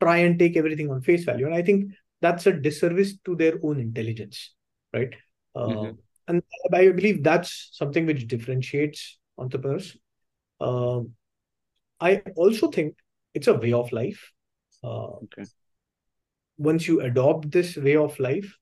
try 0.00 0.18
and 0.18 0.38
take 0.38 0.56
everything 0.56 0.90
on 0.90 1.00
face 1.02 1.24
value 1.24 1.46
and 1.46 1.54
i 1.54 1.62
think 1.62 1.90
that's 2.22 2.46
a 2.46 2.52
disservice 2.52 3.18
to 3.24 3.36
their 3.36 3.54
own 3.62 3.80
intelligence 3.80 4.54
right 4.94 5.14
uh, 5.56 5.88
Mhm. 5.90 5.98
and 6.28 6.42
i 6.72 6.88
believe 6.90 7.22
that's 7.22 7.68
something 7.72 8.06
which 8.06 8.26
differentiates 8.34 9.18
entrepreneurs 9.38 9.96
Um 10.68 11.02
i 12.08 12.10
also 12.44 12.68
think 12.76 12.96
it's 13.34 13.48
a 13.52 13.54
way 13.64 13.72
of 13.80 13.92
life 13.98 14.22
uh, 14.84 15.16
Okay. 15.22 15.46
once 16.58 16.86
you 16.86 17.00
adopt 17.00 17.50
this 17.50 17.76
way 17.76 17.96
of 17.96 18.18
life 18.18 18.56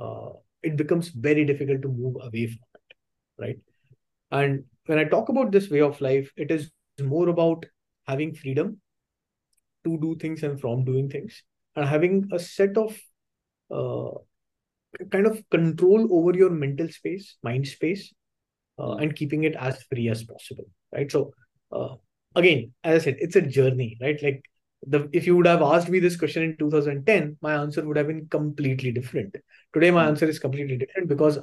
uh, 0.00 0.30
it 0.62 0.76
becomes 0.76 1.08
very 1.08 1.44
difficult 1.44 1.82
to 1.82 1.88
move 1.88 2.16
away 2.22 2.46
from 2.46 2.66
it 2.74 2.94
right 3.44 3.58
and 4.32 4.64
when 4.86 4.98
i 4.98 5.04
talk 5.04 5.28
about 5.28 5.52
this 5.52 5.70
way 5.70 5.80
of 5.80 6.00
life 6.00 6.30
it 6.36 6.50
is 6.50 6.70
more 7.00 7.28
about 7.28 7.64
having 8.06 8.34
freedom 8.34 8.80
to 9.84 9.98
do 10.00 10.16
things 10.16 10.42
and 10.42 10.60
from 10.60 10.84
doing 10.84 11.08
things 11.08 11.42
and 11.76 11.86
having 11.86 12.28
a 12.32 12.38
set 12.38 12.76
of 12.76 12.96
uh, 13.70 14.10
kind 15.10 15.26
of 15.26 15.42
control 15.50 16.08
over 16.12 16.36
your 16.36 16.50
mental 16.50 16.88
space 16.88 17.36
mind 17.42 17.66
space 17.66 18.12
uh, 18.78 18.94
and 18.96 19.16
keeping 19.16 19.44
it 19.44 19.56
as 19.56 19.82
free 19.84 20.08
as 20.08 20.24
possible 20.24 20.66
right? 20.94 21.10
So 21.10 21.32
uh, 21.72 21.96
again 22.36 22.72
as 22.84 23.02
i 23.02 23.04
said 23.04 23.16
it's 23.20 23.36
a 23.36 23.42
journey 23.42 23.98
right? 24.00 24.22
Like 24.22 24.44
the 24.86 25.08
if 25.12 25.26
you 25.26 25.36
would 25.36 25.46
have 25.46 25.62
asked 25.62 25.88
me 25.88 26.00
this 26.00 26.16
question 26.16 26.42
in 26.42 26.56
2010 26.56 27.36
my 27.42 27.54
answer 27.54 27.86
would 27.86 27.96
have 27.96 28.08
been 28.08 28.26
completely 28.28 28.92
different. 28.92 29.36
Today 29.74 29.90
my 29.90 30.04
Mm. 30.04 30.08
answer 30.08 30.26
is 30.26 30.38
completely 30.38 30.76
different 30.78 31.08
because 31.08 31.38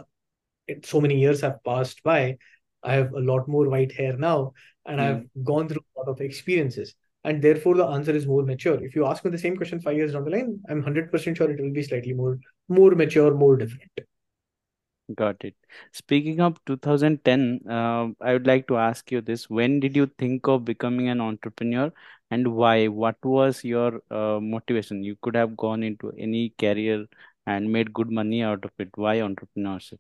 it, 0.67 0.85
so 0.85 1.01
many 1.01 1.19
years 1.19 1.41
have 1.41 1.63
passed 1.65 2.03
by 2.03 2.37
i 2.83 2.93
have 2.93 3.13
a 3.13 3.19
lot 3.31 3.47
more 3.47 3.67
white 3.69 3.91
hair 3.91 4.15
now 4.17 4.53
and 4.85 4.99
Mm. 4.99 5.03
i've 5.05 5.23
gone 5.43 5.67
through 5.69 5.83
a 5.95 5.99
lot 5.99 6.09
of 6.09 6.21
experiences 6.21 6.95
and 7.23 7.41
therefore 7.41 7.75
the 7.75 7.85
answer 7.85 8.11
is 8.11 8.27
more 8.27 8.43
mature 8.43 8.83
if 8.83 8.95
you 8.95 9.05
ask 9.05 9.23
me 9.25 9.31
the 9.31 9.37
same 9.45 9.57
question 9.57 9.79
5 9.81 9.97
years 9.97 10.13
down 10.13 10.23
the 10.25 10.31
line 10.37 10.59
i'm 10.69 10.77
100% 10.77 11.37
sure 11.37 11.51
it 11.51 11.59
will 11.61 11.73
be 11.73 11.83
slightly 11.83 12.13
more 12.13 12.37
more 12.69 12.91
mature 12.91 13.33
more 13.33 13.55
different 13.57 13.91
Got 15.15 15.43
it. 15.43 15.55
Speaking 15.91 16.39
of 16.41 16.63
2010, 16.65 17.61
uh, 17.69 18.09
I 18.21 18.33
would 18.33 18.47
like 18.47 18.67
to 18.67 18.77
ask 18.77 19.11
you 19.11 19.21
this. 19.21 19.47
When 19.49 19.79
did 19.79 19.95
you 19.95 20.07
think 20.17 20.47
of 20.47 20.65
becoming 20.65 21.09
an 21.09 21.21
entrepreneur 21.21 21.91
and 22.31 22.55
why? 22.55 22.87
What 22.87 23.23
was 23.23 23.63
your 23.63 24.01
uh, 24.11 24.39
motivation? 24.39 25.03
You 25.03 25.15
could 25.21 25.35
have 25.35 25.55
gone 25.57 25.83
into 25.83 26.11
any 26.17 26.49
career 26.59 27.05
and 27.45 27.71
made 27.71 27.93
good 27.93 28.11
money 28.11 28.41
out 28.43 28.65
of 28.65 28.71
it. 28.79 28.89
Why 28.95 29.17
entrepreneurship? 29.17 29.99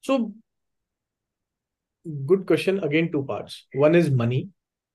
so 0.00 0.32
good 2.26 2.46
question 2.46 2.82
again 2.84 3.10
two 3.12 3.24
parts. 3.24 3.66
One 3.72 3.94
is 3.94 4.10
money. 4.10 4.48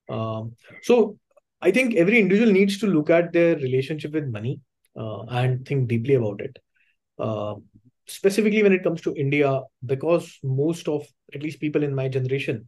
Um, 0.10 0.56
so 0.82 1.18
i 1.62 1.70
think 1.72 1.96
every 1.96 2.20
individual 2.20 2.52
needs 2.52 2.80
to 2.80 2.88
look 2.88 3.10
at 3.10 3.34
their 3.34 3.56
relationship 3.58 4.14
with 4.14 4.28
money 4.28 4.60
uh, 5.00 5.24
and 5.24 5.68
think 5.68 5.88
deeply 5.88 6.16
about 6.16 6.42
it. 6.42 6.58
Uh, 7.20 7.56
specifically 8.08 8.64
when 8.64 8.74
it 8.74 8.84
comes 8.84 9.02
to 9.02 9.14
india 9.16 9.62
because 9.86 10.40
most 10.44 10.88
of 10.88 11.06
at 11.36 11.44
least 11.44 11.60
people 11.60 11.84
in 11.84 11.94
my 11.94 12.08
generation 12.08 12.68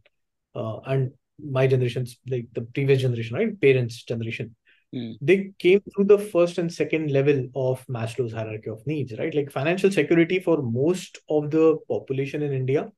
uh, 0.54 0.78
and 0.86 1.10
my 1.58 1.66
generations 1.66 2.18
like 2.28 2.46
the 2.52 2.62
previous 2.62 3.00
generation 3.00 3.36
right 3.36 3.60
parents 3.60 4.04
generation 4.04 4.54
Mm. 4.94 5.16
they 5.22 5.52
came 5.58 5.80
through 5.80 6.04
the 6.04 6.18
first 6.18 6.58
and 6.58 6.70
second 6.70 7.10
level 7.10 7.48
of 7.54 7.82
maslow's 7.86 8.34
hierarchy 8.34 8.68
of 8.68 8.86
needs 8.86 9.14
right? 9.18 9.34
Like 9.34 9.50
financial 9.50 9.90
security 9.90 10.38
for 10.38 10.60
most 10.60 11.18
of 11.30 11.50
the 11.50 11.78
population 11.88 12.42
in 12.42 12.52
india 12.52 12.92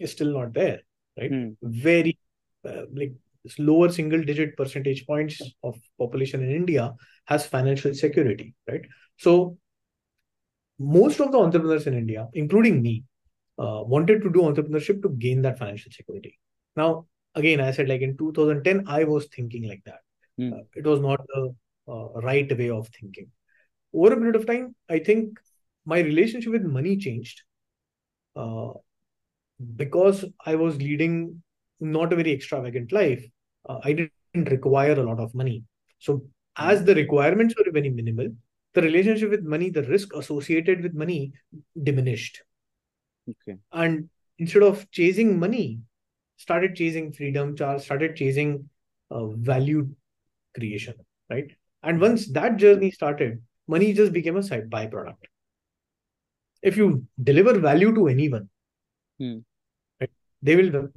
is 0.00 0.12
still 0.12 0.32
not 0.32 0.52
there, 0.52 0.80
right? 1.18 1.30
Mm. 1.30 1.56
Very 1.62 2.18
uh, 2.64 2.82
like 2.94 3.12
lower 3.58 3.90
single 3.90 4.22
digit 4.22 4.56
percentage 4.56 5.06
points 5.06 5.40
of 5.62 5.78
population 5.98 6.42
in 6.42 6.50
India 6.50 6.94
has 7.26 7.46
financial 7.46 7.94
security, 7.94 8.54
right? 8.68 8.82
So 9.16 9.58
most 10.78 11.20
of 11.20 11.32
the 11.32 11.38
entrepreneurs 11.38 11.86
in 11.86 11.94
India, 11.94 12.28
including 12.34 12.82
me, 12.82 13.04
uh, 13.58 13.82
wanted 13.84 14.22
to 14.22 14.30
do 14.30 14.40
entrepreneurship 14.40 15.02
to 15.02 15.08
gain 15.08 15.42
that 15.42 15.58
financial 15.58 15.90
security. 15.90 16.38
Now, 16.76 17.06
again, 17.34 17.60
I 17.60 17.70
said 17.70 17.88
like 17.88 18.02
in 18.02 18.16
2010, 18.16 18.84
I 18.86 19.04
was 19.04 19.26
thinking 19.26 19.68
like 19.68 19.82
that. 19.84 20.00
Mm. 20.38 20.52
Uh, 20.52 20.64
it 20.74 20.84
was 20.84 21.00
not 21.00 21.20
the 21.28 21.54
uh, 21.88 22.20
right 22.20 22.56
way 22.58 22.70
of 22.70 22.88
thinking. 22.88 23.30
Over 23.94 24.12
a 24.12 24.16
period 24.16 24.36
of 24.36 24.46
time, 24.46 24.74
I 24.90 24.98
think 24.98 25.38
my 25.86 26.00
relationship 26.00 26.52
with 26.52 26.62
money 26.62 26.96
changed. 26.96 27.42
Uh, 28.34 28.72
because 29.76 30.24
I 30.44 30.54
was 30.54 30.76
leading 30.76 31.42
not 31.80 32.12
a 32.12 32.16
very 32.16 32.32
extravagant 32.32 32.92
life, 32.92 33.24
uh, 33.68 33.78
I 33.84 33.92
didn't 33.92 34.50
require 34.50 34.92
a 34.92 35.02
lot 35.02 35.20
of 35.20 35.34
money. 35.34 35.64
So, 35.98 36.26
as 36.56 36.84
the 36.84 36.94
requirements 36.94 37.54
were 37.56 37.70
very 37.70 37.90
minimal, 37.90 38.28
the 38.74 38.82
relationship 38.82 39.30
with 39.30 39.42
money, 39.42 39.70
the 39.70 39.82
risk 39.84 40.14
associated 40.14 40.82
with 40.82 40.94
money 40.94 41.32
diminished. 41.82 42.42
Okay. 43.28 43.58
And 43.72 44.08
instead 44.38 44.62
of 44.62 44.90
chasing 44.90 45.38
money, 45.38 45.80
started 46.36 46.74
chasing 46.76 47.12
freedom, 47.12 47.56
started 47.56 48.16
chasing 48.16 48.68
uh, 49.10 49.26
value 49.28 49.88
creation, 50.54 50.94
right? 51.30 51.50
And 51.82 52.00
once 52.00 52.30
that 52.32 52.56
journey 52.56 52.90
started, 52.90 53.42
money 53.66 53.92
just 53.92 54.12
became 54.12 54.36
a 54.36 54.42
side 54.42 54.70
byproduct. 54.70 55.24
If 56.62 56.76
you 56.76 57.06
deliver 57.22 57.58
value 57.58 57.94
to 57.94 58.08
anyone, 58.08 58.48
Hmm. 59.18 59.38
right, 60.00 60.10
they 60.42 60.56
will 60.56 60.88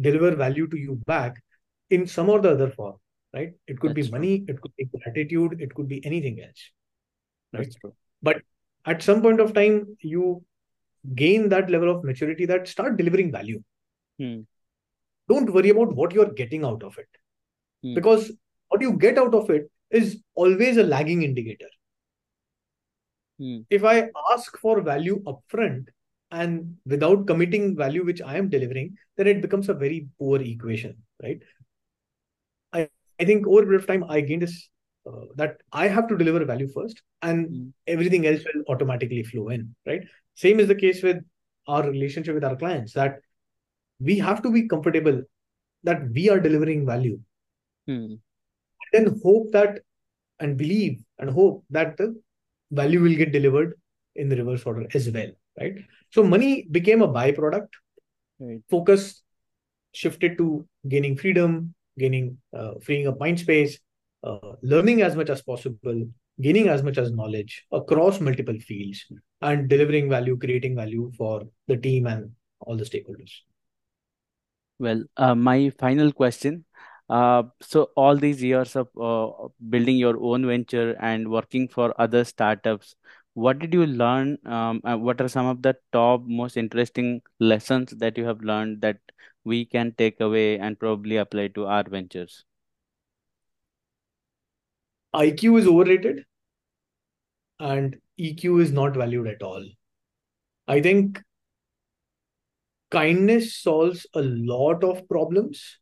deliver 0.00 0.34
value 0.36 0.66
to 0.68 0.76
you 0.78 1.00
back 1.06 1.42
in 1.90 2.06
some 2.06 2.28
or 2.28 2.40
the 2.40 2.50
other 2.50 2.70
form, 2.70 2.96
right? 3.34 3.52
It 3.66 3.80
could 3.80 3.90
That's 3.90 4.06
be 4.06 4.10
true. 4.10 4.18
money, 4.18 4.44
it 4.48 4.60
could 4.60 4.72
be 4.76 4.84
gratitude, 4.84 5.60
it 5.60 5.74
could 5.74 5.88
be 5.88 6.04
anything 6.04 6.40
else, 6.40 6.70
right? 7.52 7.64
That's 7.64 7.76
true. 7.76 7.94
But 8.22 8.42
at 8.84 9.02
some 9.02 9.22
point 9.22 9.40
of 9.40 9.54
time, 9.54 9.96
you 10.00 10.44
gain 11.14 11.48
that 11.48 11.70
level 11.70 11.90
of 11.90 12.04
maturity 12.04 12.46
that 12.46 12.68
start 12.68 12.96
delivering 12.96 13.32
value. 13.32 13.62
Hmm. 14.18 14.40
Don't 15.28 15.52
worry 15.52 15.70
about 15.70 15.94
what 15.94 16.12
you're 16.12 16.32
getting 16.32 16.64
out 16.64 16.82
of 16.82 16.98
it, 16.98 17.08
Hmm. 17.82 17.94
because 17.94 18.32
what 18.68 18.80
you 18.80 18.92
get 18.98 19.18
out 19.18 19.34
of 19.34 19.50
it 19.50 19.70
is 19.90 20.22
always 20.34 20.76
a 20.76 20.82
lagging 20.82 21.22
indicator. 21.22 21.68
Hmm. 23.38 23.58
If 23.70 23.84
I 23.84 24.10
ask 24.32 24.56
for 24.58 24.80
value 24.82 25.22
upfront 25.24 25.88
and 26.32 26.76
without 26.86 27.28
committing 27.28 27.76
value 27.76 28.04
which 28.04 28.22
I 28.22 28.38
am 28.38 28.50
delivering, 28.50 28.96
then 29.18 29.28
it 29.28 29.42
becomes 29.42 29.68
a 29.70 29.74
very 29.74 30.08
poor 30.18 30.42
equation, 30.42 30.96
right? 31.22 31.40
I, 32.72 32.88
I 33.20 33.24
think 33.24 33.46
over 33.46 33.60
a 33.60 33.64
period 33.64 33.80
of 33.82 33.86
time, 33.86 34.04
I 34.08 34.20
gained 34.20 34.42
this 34.42 34.68
uh, 35.06 35.26
that 35.36 35.58
I 35.72 35.88
have 35.88 36.08
to 36.08 36.16
deliver 36.16 36.44
value 36.44 36.68
first 36.68 37.02
and 37.22 37.48
Hmm. 37.48 37.70
everything 37.86 38.26
else 38.26 38.42
will 38.44 38.62
automatically 38.68 39.22
flow 39.24 39.48
in, 39.48 39.74
right? 39.86 40.02
Same 40.34 40.60
is 40.60 40.68
the 40.68 40.74
case 40.74 41.02
with 41.02 41.18
our 41.68 41.88
relationship 41.88 42.34
with 42.34 42.44
our 42.44 42.56
clients 42.56 42.92
that 42.94 43.20
we 44.00 44.18
have 44.18 44.42
to 44.42 44.50
be 44.50 44.68
comfortable 44.68 45.22
that 45.84 46.10
we 46.10 46.30
are 46.30 46.40
delivering 46.40 46.86
value 46.86 47.20
Hmm. 47.86 48.14
then 48.92 49.20
hope 49.22 49.52
that 49.52 49.80
and 50.40 50.56
believe 50.56 51.02
and 51.18 51.30
hope 51.30 51.64
that 51.70 51.96
the 51.96 52.20
value 52.70 53.02
will 53.02 53.16
get 53.16 53.32
delivered 53.32 53.78
in 54.16 54.28
the 54.28 54.36
reverse 54.36 54.64
order 54.66 54.86
as 54.94 55.10
well 55.10 55.30
right 55.60 55.76
so 56.10 56.22
money 56.22 56.66
became 56.70 57.02
a 57.02 57.08
byproduct 57.08 57.68
Right. 58.40 58.60
focus 58.70 59.22
shifted 59.92 60.36
to 60.38 60.66
gaining 60.88 61.16
freedom 61.16 61.74
gaining 61.98 62.38
uh, 62.56 62.72
freeing 62.82 63.06
up 63.06 63.20
mind 63.20 63.38
space 63.38 63.78
uh, 64.24 64.52
learning 64.62 65.02
as 65.02 65.14
much 65.14 65.30
as 65.30 65.42
possible 65.42 66.06
gaining 66.40 66.68
as 66.68 66.82
much 66.82 66.98
as 66.98 67.12
knowledge 67.12 67.66
across 67.72 68.20
multiple 68.20 68.58
fields 68.60 69.04
and 69.42 69.68
delivering 69.68 70.08
value, 70.08 70.36
creating 70.38 70.74
value 70.74 71.12
for 71.16 71.42
the 71.68 71.76
team 71.76 72.06
and 72.06 72.30
all 72.60 72.76
the 72.76 72.84
stakeholders. 72.84 73.30
Well, 74.78 75.04
uh, 75.16 75.34
my 75.34 75.70
final 75.78 76.12
question. 76.12 76.64
Uh, 77.08 77.44
so 77.60 77.90
all 77.96 78.16
these 78.16 78.42
years 78.42 78.74
of 78.76 78.88
uh, 79.00 79.48
building 79.68 79.96
your 79.96 80.16
own 80.20 80.46
venture 80.46 80.96
and 81.00 81.30
working 81.30 81.68
for 81.68 81.94
other 82.00 82.24
startups, 82.24 82.96
what 83.34 83.58
did 83.58 83.72
you 83.74 83.86
learn? 83.86 84.38
Um, 84.46 84.80
uh, 84.84 84.96
what 84.96 85.20
are 85.20 85.28
some 85.28 85.46
of 85.46 85.62
the 85.62 85.76
top 85.92 86.22
most 86.24 86.56
interesting 86.56 87.22
lessons 87.38 87.90
that 87.92 88.16
you 88.18 88.24
have 88.24 88.40
learned 88.42 88.80
that 88.82 88.98
we 89.44 89.64
can 89.64 89.92
take 89.96 90.20
away 90.20 90.58
and 90.58 90.78
probably 90.78 91.16
apply 91.16 91.48
to 91.48 91.66
our 91.66 91.84
ventures? 91.88 92.44
IQ 95.12 95.56
is 95.56 95.66
overrated 95.66 96.24
and 97.58 97.96
EQ 98.18 98.58
is 98.58 98.72
not 98.72 98.94
valued 98.94 99.26
at 99.26 99.42
all. 99.42 99.64
I 100.68 100.80
think 100.80 101.22
kindness 102.90 103.56
solves 103.56 104.06
a 104.14 104.22
lot 104.22 104.84
of 104.84 105.08
problems 105.08 105.78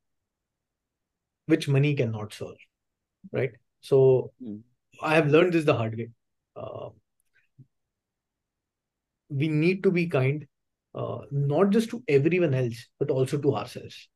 which 1.47 1.69
money 1.69 1.95
cannot 1.95 2.33
solve, 2.33 2.57
right? 3.33 3.53
So 3.81 4.33
Mm. 4.43 4.63
I 5.03 5.15
have 5.15 5.29
learned 5.29 5.53
this 5.53 5.65
the 5.65 5.75
hard 5.75 5.97
way. 5.97 6.11
Uh, 6.57 6.91
we 9.31 9.49
need 9.49 9.83
to 9.85 9.91
be 9.91 10.07
kind, 10.07 10.47
uh, 10.95 11.19
not 11.31 11.71
just 11.71 11.91
to 11.91 12.03
everyone 12.09 12.55
else, 12.55 12.87
but 12.99 13.11
also 13.11 13.39
to 13.39 13.55
ourselves. 13.55 14.09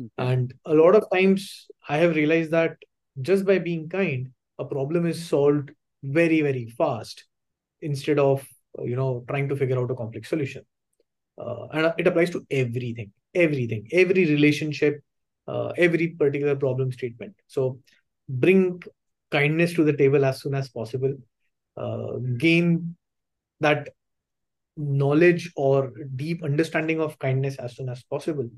Okay. 0.00 0.10
And 0.18 0.54
a 0.64 0.74
lot 0.74 0.94
of 0.94 1.04
times 1.12 1.66
I 1.88 1.98
have 1.98 2.16
realized 2.16 2.50
that 2.52 2.76
just 3.20 3.44
by 3.44 3.58
being 3.58 3.88
kind, 3.88 4.30
a 4.58 4.64
problem 4.64 5.06
is 5.06 5.24
solved 5.24 5.70
very, 6.02 6.40
very 6.40 6.66
fast 6.78 7.24
instead 7.82 8.18
of, 8.18 8.46
you 8.82 8.96
know, 8.96 9.24
trying 9.28 9.48
to 9.48 9.56
figure 9.56 9.78
out 9.78 9.90
a 9.90 9.94
complex 9.94 10.28
solution. 10.28 10.64
Uh, 11.38 11.66
and 11.72 11.94
it 11.98 12.06
applies 12.06 12.30
to 12.30 12.46
everything, 12.50 13.12
everything, 13.34 13.88
every 13.92 14.26
relationship, 14.26 15.02
uh, 15.46 15.72
every 15.76 16.08
particular 16.08 16.56
problem 16.56 16.92
statement. 16.92 17.34
So 17.46 17.80
bring 18.28 18.82
kindness 19.30 19.74
to 19.74 19.84
the 19.84 19.92
table 19.92 20.24
as 20.24 20.40
soon 20.40 20.54
as 20.54 20.68
possible. 20.68 21.14
Uh, 21.76 22.18
gain 22.36 22.96
that 23.60 23.88
knowledge 24.76 25.52
or 25.56 25.92
deep 26.16 26.42
understanding 26.42 27.00
of 27.00 27.18
kindness 27.18 27.56
as 27.56 27.76
soon 27.76 27.88
as 27.88 28.02
possible. 28.04 28.48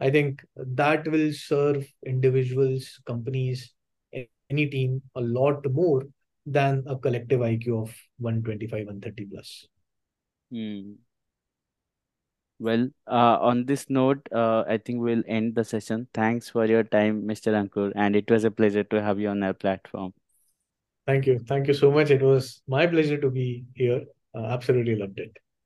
I 0.00 0.10
think 0.10 0.44
that 0.56 1.06
will 1.06 1.32
serve 1.32 1.86
individuals, 2.04 3.00
companies, 3.06 3.72
any 4.50 4.66
team 4.66 5.02
a 5.14 5.20
lot 5.20 5.64
more 5.70 6.04
than 6.44 6.82
a 6.86 6.96
collective 6.96 7.40
IQ 7.40 7.82
of 7.82 7.94
125, 8.18 8.86
130 8.86 9.24
plus. 9.26 9.66
Hmm. 10.50 10.92
Well, 12.58 12.90
uh, 13.08 13.38
on 13.40 13.66
this 13.66 13.90
note, 13.90 14.28
uh, 14.32 14.64
I 14.68 14.78
think 14.78 15.00
we'll 15.00 15.24
end 15.26 15.54
the 15.54 15.64
session. 15.64 16.06
Thanks 16.14 16.48
for 16.48 16.64
your 16.64 16.84
time, 16.84 17.26
Mr. 17.26 17.52
Ankur, 17.52 17.92
and 17.96 18.14
it 18.14 18.30
was 18.30 18.44
a 18.44 18.50
pleasure 18.50 18.84
to 18.84 19.02
have 19.02 19.18
you 19.18 19.28
on 19.28 19.42
our 19.42 19.52
platform. 19.52 20.12
Thank 21.06 21.26
you. 21.26 21.40
Thank 21.40 21.66
you 21.66 21.74
so 21.74 21.90
much. 21.90 22.10
It 22.10 22.22
was 22.22 22.62
my 22.68 22.86
pleasure 22.86 23.18
to 23.18 23.30
be 23.30 23.64
here. 23.74 24.02
Uh, 24.34 24.44
absolutely 24.46 24.94
loved 24.94 25.18
it. 25.18 25.36